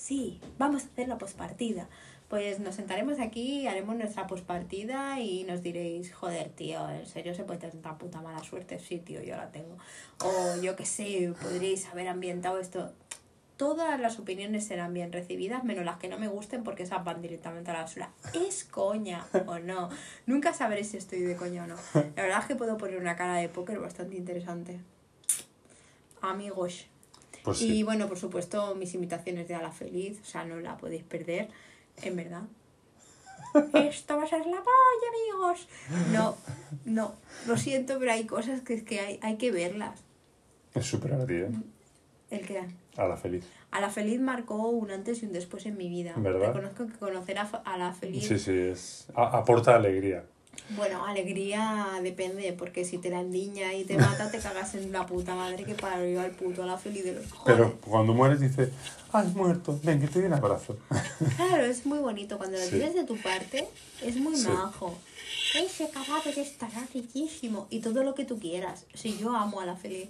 [0.01, 1.88] Sí, vamos a hacer la pospartida.
[2.32, 7.44] Pues nos sentaremos aquí, haremos nuestra pospartida y nos diréis, joder, tío, ¿en serio se
[7.44, 8.80] puede tener tanta puta mala suerte?
[8.80, 9.78] Sí, tío, yo la tengo.
[10.24, 12.94] O yo qué sé, podríais haber ambientado esto.
[13.58, 17.22] Todas las opiniones serán bien recibidas, menos las que no me gusten porque esas van
[17.22, 18.14] directamente a la basura.
[18.34, 19.90] ¿Es coña o no?
[20.26, 21.76] Nunca sabré si estoy de coña o no.
[22.16, 24.80] La verdad es que puedo poner una cara de póker bastante interesante.
[26.22, 26.86] Amigos.
[27.44, 27.84] Pues Y sí.
[27.84, 31.50] bueno, por supuesto, mis imitaciones de Ala Feliz, o sea, no la podéis perder,
[32.04, 32.44] en verdad.
[33.74, 35.68] Esto va a ser la polla, amigos.
[36.12, 36.38] No,
[36.86, 37.16] no,
[37.48, 40.00] lo siento, pero hay cosas que, es que hay, hay que verlas.
[40.74, 41.14] Es súper
[41.44, 41.52] ¿eh?
[42.30, 42.64] El que
[42.96, 43.46] A la feliz.
[43.72, 46.14] a la Feliz marcó un antes y un después en mi vida.
[46.16, 46.48] ¿Verdad?
[46.54, 49.08] Reconozco que conocer a, a la Feliz, Sí, sí, es...
[49.16, 50.24] a- aporta alegría.
[50.76, 55.06] Bueno, alegría depende, porque si te la endiña y te mata, te cagas en la
[55.06, 57.58] puta madre que parió al puto a la Feliz de los cojones.
[57.58, 58.72] Pero cuando mueres dice,
[59.12, 60.78] has muerto, ven, que te doy un abrazo.
[61.36, 62.38] Claro, es muy bonito.
[62.38, 62.72] Cuando lo Sí.
[62.72, 63.68] tienes de tu parte,
[64.02, 64.47] es muy Sí.
[64.47, 64.97] majo.
[65.56, 67.68] Ese cadáver estará riquísimo.
[67.70, 68.86] Y todo lo que tú quieras.
[68.93, 70.08] Sí, yo amo a la feliz.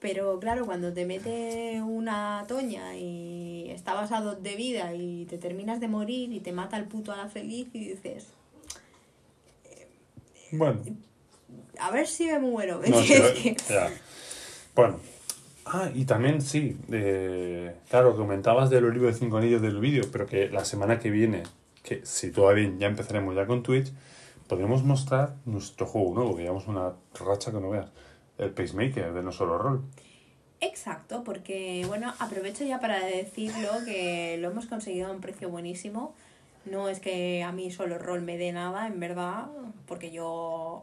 [0.00, 5.80] Pero claro, cuando te mete una toña y está basado de vida y te terminas
[5.80, 8.26] de morir y te mata el puto a la feliz y dices,
[10.56, 10.80] Bueno,
[11.78, 12.80] a ver si me muero.
[12.80, 13.00] ¿me no,
[13.68, 13.90] ya.
[14.74, 15.00] Bueno.
[15.66, 20.04] Ah, y también sí, eh, claro, comentabas de los libros de cinco anillos del vídeo,
[20.12, 21.42] pero que la semana que viene,
[21.82, 23.90] que si bien, ya empezaremos ya con Twitch,
[24.46, 27.90] podremos mostrar nuestro juego nuevo, que llevamos una racha que no veas,
[28.36, 29.84] el Pacemaker de No Solo Rol.
[30.60, 36.14] Exacto, porque bueno, aprovecho ya para decirlo que lo hemos conseguido a un precio buenísimo.
[36.66, 39.46] No es que a mí solo rol me dé nada, en verdad,
[39.86, 40.82] porque yo,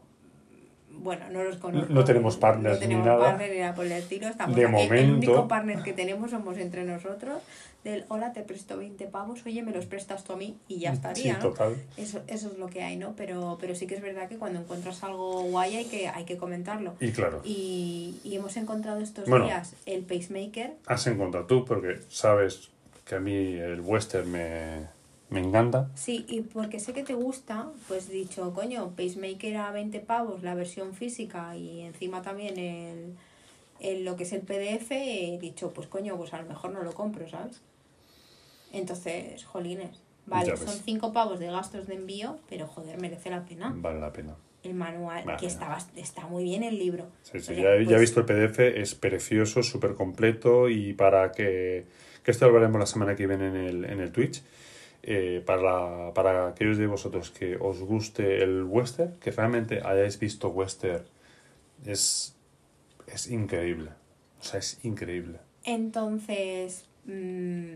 [0.90, 1.92] bueno, no los conozco.
[1.92, 3.24] No tenemos partners no tenemos ni nada.
[3.24, 4.28] partner ni nada por el estilo.
[4.28, 4.74] Estamos De aquí.
[4.80, 5.16] El momento.
[5.16, 7.42] único partner que tenemos somos entre nosotros.
[7.82, 10.92] Del hola, te presto 20 pavos, oye, me los prestas tú a mí y ya
[10.92, 11.48] estaría, Sí, ¿no?
[11.50, 11.74] total.
[11.96, 13.14] Eso, eso es lo que hay, ¿no?
[13.16, 16.36] Pero, pero sí que es verdad que cuando encuentras algo guay hay que, hay que
[16.36, 16.94] comentarlo.
[17.00, 19.46] Y claro, Y, y hemos encontrado estos Bueno.
[19.46, 20.74] días el pacemaker.
[20.86, 22.70] has encontrado tú, porque sabes
[23.04, 24.86] que a mí el western me,
[25.32, 25.90] me encanta.
[25.94, 30.54] Sí, y porque sé que te gusta, pues dicho, coño, pacemaker a 20 pavos, la
[30.54, 33.14] versión física y encima también el,
[33.80, 36.82] el lo que es el PDF, he dicho, pues coño, pues a lo mejor no
[36.82, 37.60] lo compro, ¿sabes?
[38.72, 40.00] Entonces, jolines.
[40.26, 43.72] Vale, son 5 pavos de gastos de envío, pero joder, merece la pena.
[43.76, 44.36] Vale la pena.
[44.62, 45.38] El manual, Vale.
[45.40, 47.06] que está, está muy bien el libro.
[47.22, 50.68] Sí, sí, Oye, ya, he- ya he pues- visto el PDF, es precioso, súper completo
[50.68, 51.86] y para que,
[52.22, 54.42] que esto lo veremos la semana que viene en el, en el Twitch,
[55.02, 60.48] eh, para, para aquellos de vosotros que os guste el western, que realmente hayáis visto
[60.48, 61.04] western,
[61.84, 62.36] es,
[63.06, 63.90] es increíble.
[64.40, 65.38] O sea, es increíble.
[65.64, 67.72] Entonces, mm,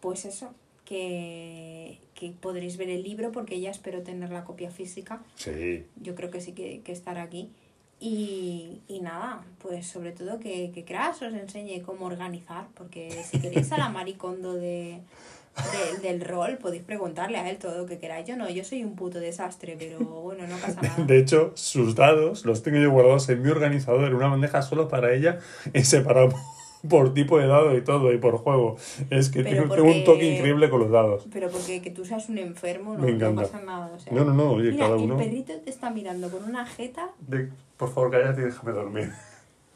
[0.00, 0.54] pues eso,
[0.84, 5.22] que, que podréis ver el libro porque ya espero tener la copia física.
[5.34, 7.50] Sí, Yo creo que sí que, que estará aquí.
[7.98, 13.40] Y, y nada, pues sobre todo que, que Crash os enseñe cómo organizar, porque si
[13.40, 15.00] queréis a la maricondo de,
[15.56, 18.26] de- del rol, podéis preguntarle a él todo lo que queráis.
[18.26, 21.04] Yo no, yo soy un puto desastre, pero bueno, no pasa nada.
[21.04, 24.88] De hecho, sus dados los tengo yo guardados en mi organizador en una bandeja solo
[24.88, 25.38] para ella
[25.72, 26.28] y separado
[26.88, 28.76] por tipo de dado y todo, y por juego.
[29.10, 31.26] Es que tengo un toque increíble con los dados.
[31.32, 33.42] Pero porque que tú seas un enfermo no, Me no encanta.
[33.42, 33.90] pasa nada.
[33.94, 34.12] o sea.
[34.12, 35.16] No, no, no, oye, Mira, cada el uno.
[35.16, 39.10] perrito te está mirando con una jeta, De- por favor, cállate y déjame dormir.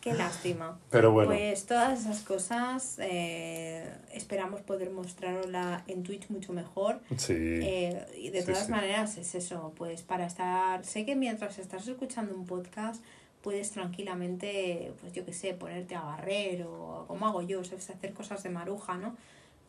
[0.01, 0.79] Qué lástima.
[0.91, 7.01] Pero bueno, Pues todas esas cosas eh, esperamos poder mostrarosla en Twitch mucho mejor.
[7.17, 7.35] sí.
[7.37, 8.71] Eh, y de Sí, todas sí.
[8.73, 13.03] maneras es eso, pues para estar, sé que mientras estás escuchando un podcast
[13.43, 17.89] puedes tranquilamente, pues yo qué sé, ponerte a barrer o como hago yo, ¿sabes?
[17.91, 19.17] hacer cosas de maruja, ¿no?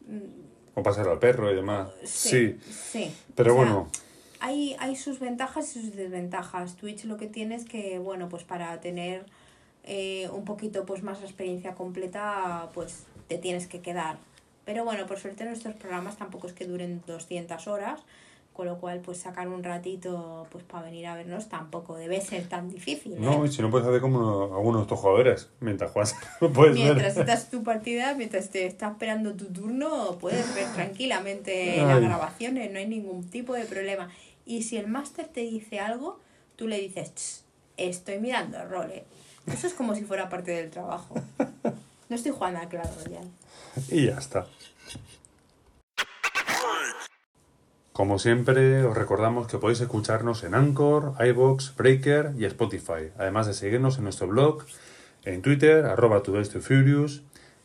[0.07, 1.89] Mm, O pasar al perro y demás.
[2.03, 2.57] Sí.
[2.69, 3.13] sí.
[3.35, 3.87] Pero O sea, bueno,
[4.39, 6.75] hay, hay sus ventajas y sus desventajas.
[6.75, 9.25] Twitch lo que tiene es que, bueno, pues para tener
[9.83, 14.17] eh, un poquito pues más la experiencia completa, pues te tienes que quedar.
[14.65, 18.01] Pero bueno, por suerte nuestros programas tampoco es que duren 200 horas,
[18.53, 22.47] con lo cual pues sacar un ratito pues para venir a vernos tampoco debe ser
[22.47, 23.13] tan difícil.
[23.13, 23.17] ¿eh?
[23.19, 26.15] no, y si no puedes hacer como algunos de tus jugadores, mientras juegas,
[26.53, 27.21] puedes Mientras ver.
[27.27, 32.03] estás tu partida, mientras te está esperando tu turno, puedes ver tranquilamente las Ay.
[32.03, 34.09] grabaciones, no hay ningún tipo de problema.
[34.45, 36.19] Y si el máster te dice algo,
[36.55, 37.43] tú le dices, "Ch,
[37.77, 39.05] estoy mirando el rol, ¿eh".
[39.47, 41.15] Eso es como si fuera parte del trabajo.
[42.09, 43.29] No estoy jugando al Clash Royale.
[43.89, 44.45] Y ya está.
[47.93, 53.53] Como siempre, os recordamos que podéis escucharnos en Anchor, iVoox, Breaker y Spotify, además de
[53.53, 54.65] seguirnos en nuestro blog,
[55.23, 56.23] en Twitter, arroba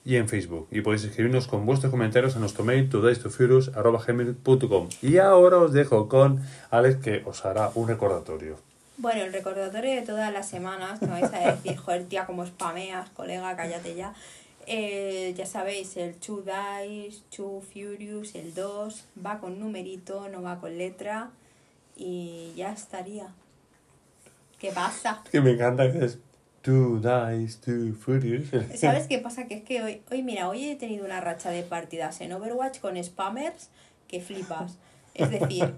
[0.05, 0.69] y en Facebook.
[0.71, 4.89] Y podéis escribirnos con vuestros comentarios a nuestro mail, gmail.com.
[5.03, 8.59] Y ahora os dejo con Alex, que os hará un recordatorio.
[8.99, 13.11] Bueno, el recordatorio de todas las semanas, me vais a decir, joder, tía, como spameas,
[13.11, 14.15] colega, cállate ya.
[14.67, 20.59] Eh, ya sabéis, el Two Dice, Two Furious, el 2, va con numerito, no va
[20.59, 21.31] con letra,
[21.95, 23.29] y ya estaría.
[24.59, 25.23] ¿Qué pasa?
[25.31, 26.19] Que me encanta que es
[26.63, 28.49] Two Dice, Two Furious.
[28.75, 29.47] ¿Sabes qué pasa?
[29.47, 32.81] Que es que hoy, hoy, mira, hoy he tenido una racha de partidas en Overwatch
[32.81, 33.69] con spammers
[34.09, 34.79] que flipas.
[35.17, 35.73] Es decir,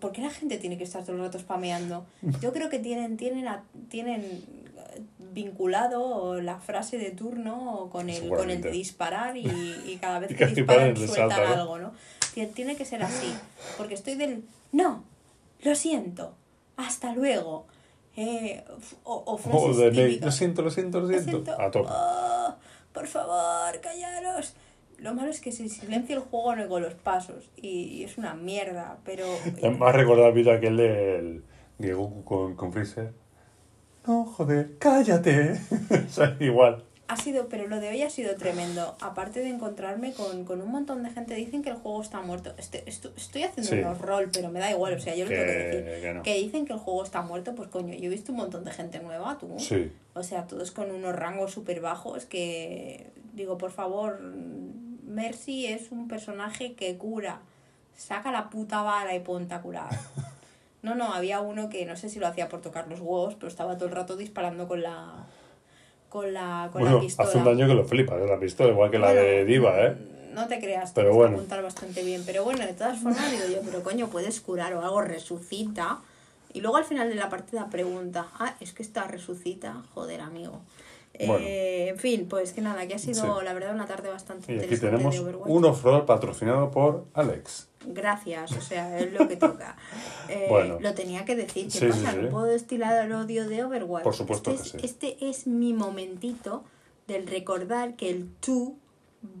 [0.00, 2.06] ¿por, qué la gente tiene que estar todo el rato spameando?
[2.40, 5.02] Yo creo que tienen, tienen, a- tienen eh,
[5.32, 9.46] vinculado la frase de turno con el, con el de disparar y,
[9.86, 11.60] y cada vez que disparan sueltan ¿no?
[11.60, 11.92] algo, ¿no?
[12.34, 13.32] Tie- Tiene que ser así,
[13.76, 14.44] porque estoy del...
[14.72, 15.04] No,
[15.62, 16.34] lo siento,
[16.76, 17.66] hasta luego.
[18.18, 18.64] Eh,
[19.04, 20.24] o, o frases me- típicas.
[20.26, 21.30] lo siento, lo siento, lo Lo siento.
[21.44, 21.60] siento.
[21.60, 21.88] A tope.
[21.92, 22.54] Oh,
[22.94, 24.54] por favor, callaros.
[24.98, 28.34] Lo malo es que si silencio el juego no oigo los pasos y, es una
[28.34, 29.26] mierda, pero...
[29.62, 31.44] Me ha recordado el vídeo aquel del
[31.78, 33.12] de Goku con, con Freezer.
[34.06, 35.60] No, joder, cállate.
[36.06, 36.84] o sea, igual.
[37.08, 38.96] Ha sido, pero lo de hoy ha sido tremendo.
[39.00, 42.52] Aparte de encontrarme con, con un montón de gente, dicen que el juego está muerto.
[42.58, 43.78] Este, esto- estoy haciendo Sí.
[43.78, 46.02] un rol, pero me da igual, o sea, yo lo tengo que Que, decir.
[46.02, 46.22] que no.
[46.22, 48.72] Que dicen que el juego está muerto, pues coño, yo he visto un montón de
[48.72, 49.54] gente nueva, tú.
[49.58, 49.92] Sí.
[50.14, 54.18] O sea, todos con unos rangos súper bajos que, digo, por favor,
[55.06, 57.40] Mercy es un personaje que cura.
[57.96, 59.88] Saca la puta vara y ponte a curar.
[60.82, 63.48] No, no, había uno que no sé si lo hacía por tocar los huevos, pero
[63.48, 65.26] estaba todo el rato disparando con la
[66.08, 67.28] con la, con Bueno, la pistola.
[67.28, 68.26] hace un daño que lo flipas, ¿eh?
[68.28, 69.96] la pistola, igual que la de Diva, ¿eh?
[70.32, 71.34] No te creas, Pero que bueno.
[71.38, 72.22] apuntar bastante bien.
[72.24, 75.98] Pero bueno, de todas formas digo yo, pero coño, puedes curar o algo, resucita.
[76.52, 80.60] Y luego al final de la partida pregunta, ah, es que esta resucita, joder, amigo.
[81.18, 81.44] Eh, Bueno.
[81.48, 83.44] En fin, pues que nada, que ha sido Sí.
[83.44, 85.14] la verdad una tarde bastante Y aquí interesante tenemos
[85.46, 87.68] de un off-road patrocinado por Alex.
[87.86, 89.76] Gracias, o sea, es lo que toca.
[90.28, 90.78] Eh, Bueno.
[90.80, 92.12] Lo tenía que decir, ¿qué Sí, pasa?
[92.12, 92.18] sí.
[92.22, 94.02] No puedo destilar el odio de Overwatch.
[94.04, 95.06] Por supuesto este que es, sí.
[95.16, 96.64] Este es mi momentito
[97.06, 98.76] del recordar que el tú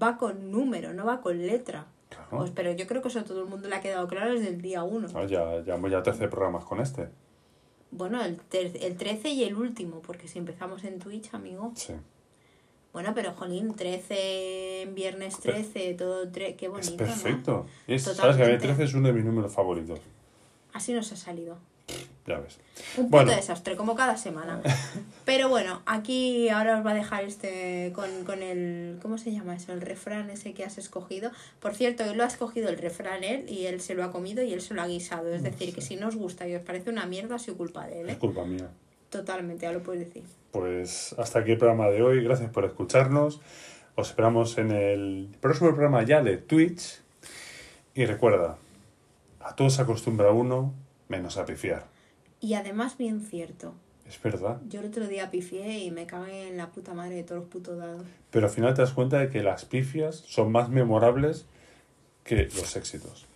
[0.00, 1.86] va con número, no va con letra.
[2.08, 2.28] Claro.
[2.38, 4.48] Pues, pero yo creo que eso a todo el mundo le ha quedado claro desde
[4.48, 5.08] el día uno.
[5.14, 7.08] Ah, ya llevamos ya 13 programas con este.
[7.90, 11.72] Bueno, el, ter- el 13 y el último, porque si empezamos en Twitch, amigo.
[11.74, 11.94] Sí.
[12.92, 16.92] Bueno, pero jolín, 13 en viernes 13, todo tre qué Es bonito.
[16.92, 16.96] ¿no?
[16.98, 17.66] perfecto.
[17.86, 18.66] Y es- sabes que a mí Totalmente.
[18.66, 20.00] 13 es uno de mis números favoritos.
[20.72, 21.58] Así nos ha salido.
[22.26, 22.58] Ya ves.
[22.96, 23.32] Un puto Bueno.
[23.36, 24.60] desastre, como cada semana.
[25.24, 28.98] Pero bueno, aquí ahora os va a dejar este con, con el.
[29.00, 29.72] ¿Cómo se llama eso?
[29.72, 31.30] El refrán ese que has escogido.
[31.60, 34.42] Por cierto, él lo ha escogido el refrán él y él se lo ha comido
[34.42, 35.32] y él se lo ha guisado.
[35.32, 37.86] Es decir, que si no os gusta y os parece una mierda, ha sido culpa
[37.86, 38.08] de él.
[38.08, 38.18] Es ¿eh?
[38.18, 38.70] culpa mía.
[39.10, 40.24] Totalmente, ya lo puedes decir.
[40.50, 42.24] Pues hasta aquí el programa de hoy.
[42.24, 43.40] Gracias por escucharnos.
[43.94, 47.00] Os esperamos en el próximo programa ya de Twitch.
[47.94, 48.58] Y recuerda,
[49.40, 50.74] a todos se acostumbra uno,
[51.08, 51.86] menos a pifiar.
[52.40, 53.74] Y además, bien cierto.
[54.08, 54.60] Es verdad.
[54.68, 57.50] Yo el otro día pifié y me cagué en la puta madre de todos los
[57.50, 58.04] putos dados.
[58.30, 61.46] Pero al final te das cuenta de que las pifias son más memorables
[62.22, 63.26] que los éxitos.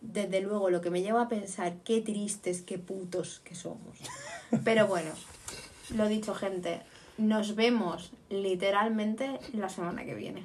[0.00, 3.98] Desde luego, lo que me lleva a pensar qué tristes, qué putos que somos.
[4.64, 5.10] Pero bueno,
[5.94, 6.80] lo dicho, gente.
[7.16, 10.42] nos vemos literalmente la semana que viene.